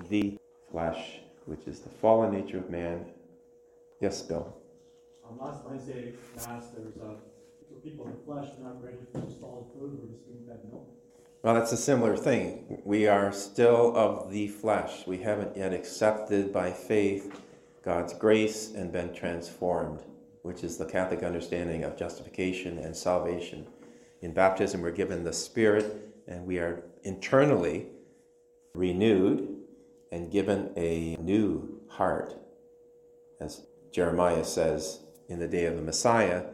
the 0.09 0.39
flesh, 0.71 1.21
which 1.47 1.67
is 1.67 1.81
the 1.81 1.89
fallen 1.89 2.33
nature 2.33 2.59
of 2.59 2.71
man. 2.71 3.07
Yes, 4.01 4.23
Bill. 4.23 4.55
Um, 5.29 5.39
last 5.39 5.65
Wednesday, 5.65 6.13
Mass, 6.37 6.69
there 6.69 6.85
was 6.85 6.97
a, 6.97 7.17
for 7.69 7.81
people 7.83 8.07
in 8.07 8.13
the 8.13 8.19
flesh 8.19 8.49
not 8.63 8.83
ready 8.83 8.99
for 9.13 9.21
solid 9.41 9.67
food, 9.73 9.99
we're 10.01 10.15
just 10.15 10.25
eating 10.29 10.47
that 10.47 10.65
milk. 10.71 10.87
Well, 11.43 11.55
that's 11.55 11.73
a 11.73 11.77
similar 11.77 12.17
thing. 12.17 12.81
We 12.85 13.07
are 13.07 13.33
still 13.33 13.95
of 13.97 14.31
the 14.31 14.49
flesh. 14.49 15.07
We 15.07 15.19
haven't 15.19 15.57
yet 15.57 15.75
accepted 15.75 16.53
by 16.53 16.71
faith 16.71 17.41
God's 17.83 18.15
grace 18.15 18.73
and 18.75 18.91
been 18.91 19.13
transformed, 19.15 20.01
which 20.45 20.63
is 20.63 20.77
the 20.77 20.85
Catholic 20.85 21.23
understanding 21.23 21.85
of 21.85 21.97
justification 21.97 22.79
and 22.79 22.95
salvation. 22.95 23.67
In 24.21 24.35
baptism, 24.35 24.83
we're 24.83 24.91
given 24.91 25.25
the 25.25 25.33
Spirit, 25.33 26.13
and 26.29 26.47
we 26.47 26.59
are 26.59 26.85
internally 27.03 27.87
renewed 28.75 29.57
and 30.13 30.31
given 30.31 30.71
a 30.77 31.17
new 31.19 31.81
heart. 31.89 32.37
As 33.41 33.63
Jeremiah 33.91 34.45
says, 34.45 35.01
in 35.31 35.39
the 35.39 35.49
day 35.49 35.65
of 35.65 35.77
the 35.77 35.83
Messiah, 35.83 36.45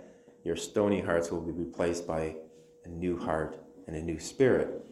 your 0.44 0.54
stony 0.54 1.00
hearts 1.00 1.32
will 1.32 1.40
be 1.40 1.50
replaced 1.50 2.06
by 2.06 2.36
a 2.84 2.88
new 2.88 3.18
heart 3.18 3.58
and 3.88 3.96
a 3.96 4.02
new 4.02 4.20
spirit. 4.20 4.84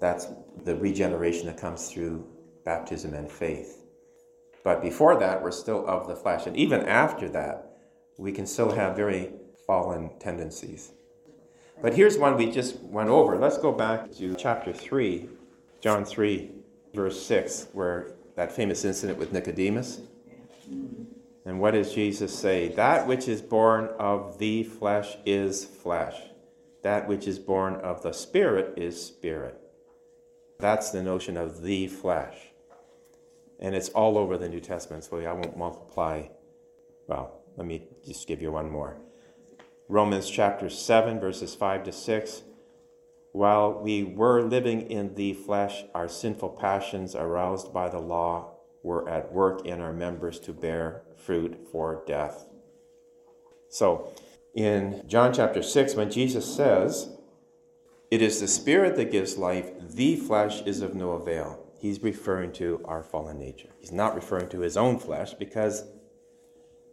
That's 0.00 0.28
the 0.64 0.76
regeneration 0.76 1.46
that 1.48 1.60
comes 1.60 1.90
through 1.90 2.26
baptism 2.64 3.12
and 3.12 3.30
faith. 3.30 3.84
But 4.64 4.80
before 4.80 5.20
that, 5.20 5.42
we're 5.42 5.50
still 5.50 5.86
of 5.86 6.08
the 6.08 6.16
flesh. 6.16 6.46
And 6.46 6.56
even 6.56 6.86
after 6.86 7.28
that, 7.28 7.69
we 8.20 8.32
can 8.32 8.46
still 8.46 8.70
have 8.70 8.94
very 8.94 9.30
fallen 9.66 10.10
tendencies. 10.18 10.92
But 11.80 11.94
here's 11.94 12.18
one 12.18 12.36
we 12.36 12.50
just 12.50 12.78
went 12.80 13.08
over. 13.08 13.38
Let's 13.38 13.56
go 13.56 13.72
back 13.72 14.12
to 14.16 14.34
chapter 14.34 14.74
3, 14.74 15.26
John 15.80 16.04
3, 16.04 16.50
verse 16.92 17.20
6, 17.22 17.68
where 17.72 18.12
that 18.36 18.52
famous 18.52 18.84
incident 18.84 19.18
with 19.18 19.32
Nicodemus. 19.32 20.02
And 21.46 21.60
what 21.60 21.70
does 21.70 21.94
Jesus 21.94 22.38
say? 22.38 22.68
That 22.68 23.06
which 23.06 23.26
is 23.26 23.40
born 23.40 23.88
of 23.98 24.36
the 24.36 24.64
flesh 24.64 25.16
is 25.24 25.64
flesh. 25.64 26.16
That 26.82 27.08
which 27.08 27.26
is 27.26 27.38
born 27.38 27.76
of 27.76 28.02
the 28.02 28.12
Spirit 28.12 28.74
is 28.76 29.02
spirit. 29.02 29.58
That's 30.58 30.90
the 30.90 31.02
notion 31.02 31.38
of 31.38 31.62
the 31.62 31.86
flesh. 31.86 32.36
And 33.58 33.74
it's 33.74 33.88
all 33.88 34.18
over 34.18 34.36
the 34.36 34.48
New 34.50 34.60
Testament, 34.60 35.04
so 35.04 35.18
I 35.18 35.32
won't 35.32 35.56
multiply. 35.56 36.24
Well, 37.06 37.39
let 37.56 37.66
me 37.66 37.88
just 38.04 38.26
give 38.26 38.40
you 38.40 38.52
one 38.52 38.70
more. 38.70 38.96
Romans 39.88 40.30
chapter 40.30 40.70
7, 40.70 41.18
verses 41.18 41.54
5 41.54 41.84
to 41.84 41.92
6. 41.92 42.42
While 43.32 43.80
we 43.80 44.04
were 44.04 44.42
living 44.42 44.90
in 44.90 45.14
the 45.14 45.34
flesh, 45.34 45.84
our 45.94 46.08
sinful 46.08 46.50
passions, 46.50 47.14
aroused 47.14 47.72
by 47.72 47.88
the 47.88 47.98
law, 47.98 48.54
were 48.82 49.08
at 49.08 49.32
work 49.32 49.66
in 49.66 49.80
our 49.80 49.92
members 49.92 50.38
to 50.40 50.52
bear 50.52 51.02
fruit 51.16 51.68
for 51.70 52.02
death. 52.06 52.46
So, 53.68 54.12
in 54.54 55.04
John 55.06 55.32
chapter 55.32 55.62
6, 55.62 55.94
when 55.94 56.10
Jesus 56.10 56.56
says, 56.56 57.10
It 58.10 58.22
is 58.22 58.40
the 58.40 58.48
Spirit 58.48 58.96
that 58.96 59.12
gives 59.12 59.38
life, 59.38 59.70
the 59.80 60.16
flesh 60.16 60.62
is 60.62 60.80
of 60.82 60.94
no 60.94 61.12
avail, 61.12 61.66
he's 61.78 62.02
referring 62.02 62.52
to 62.54 62.80
our 62.84 63.02
fallen 63.02 63.38
nature. 63.38 63.70
He's 63.78 63.92
not 63.92 64.14
referring 64.14 64.48
to 64.50 64.60
his 64.60 64.76
own 64.76 64.98
flesh 64.98 65.34
because 65.34 65.84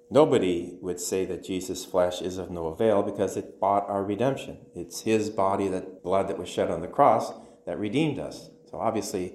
nobody 0.09 0.77
would 0.81 0.99
say 0.99 1.25
that 1.25 1.43
Jesus' 1.43 1.85
flesh 1.85 2.21
is 2.21 2.37
of 2.37 2.49
no 2.49 2.67
avail 2.67 3.03
because 3.03 3.37
it 3.37 3.59
bought 3.59 3.89
our 3.89 4.03
redemption. 4.03 4.57
It's 4.75 5.01
his 5.01 5.29
body, 5.29 5.67
that 5.69 6.03
blood 6.03 6.27
that 6.29 6.37
was 6.37 6.49
shed 6.49 6.71
on 6.71 6.81
the 6.81 6.87
cross, 6.87 7.33
that 7.65 7.79
redeemed 7.79 8.19
us. 8.19 8.49
So 8.69 8.79
obviously, 8.79 9.33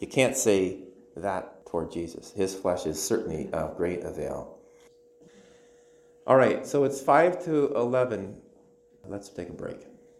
you 0.00 0.06
can't 0.06 0.36
say 0.36 0.80
that 1.16 1.66
toward 1.66 1.92
Jesus. 1.92 2.32
His 2.32 2.54
flesh 2.54 2.86
is 2.86 3.02
certainly 3.02 3.50
of 3.52 3.76
great 3.76 4.02
avail. 4.04 4.58
All 6.26 6.36
right, 6.36 6.66
so 6.66 6.84
it's 6.84 7.00
5 7.00 7.44
to 7.44 7.72
11. 7.74 8.36
Let's 9.06 9.28
take 9.28 9.48
a 9.48 9.52
break. 9.52 9.91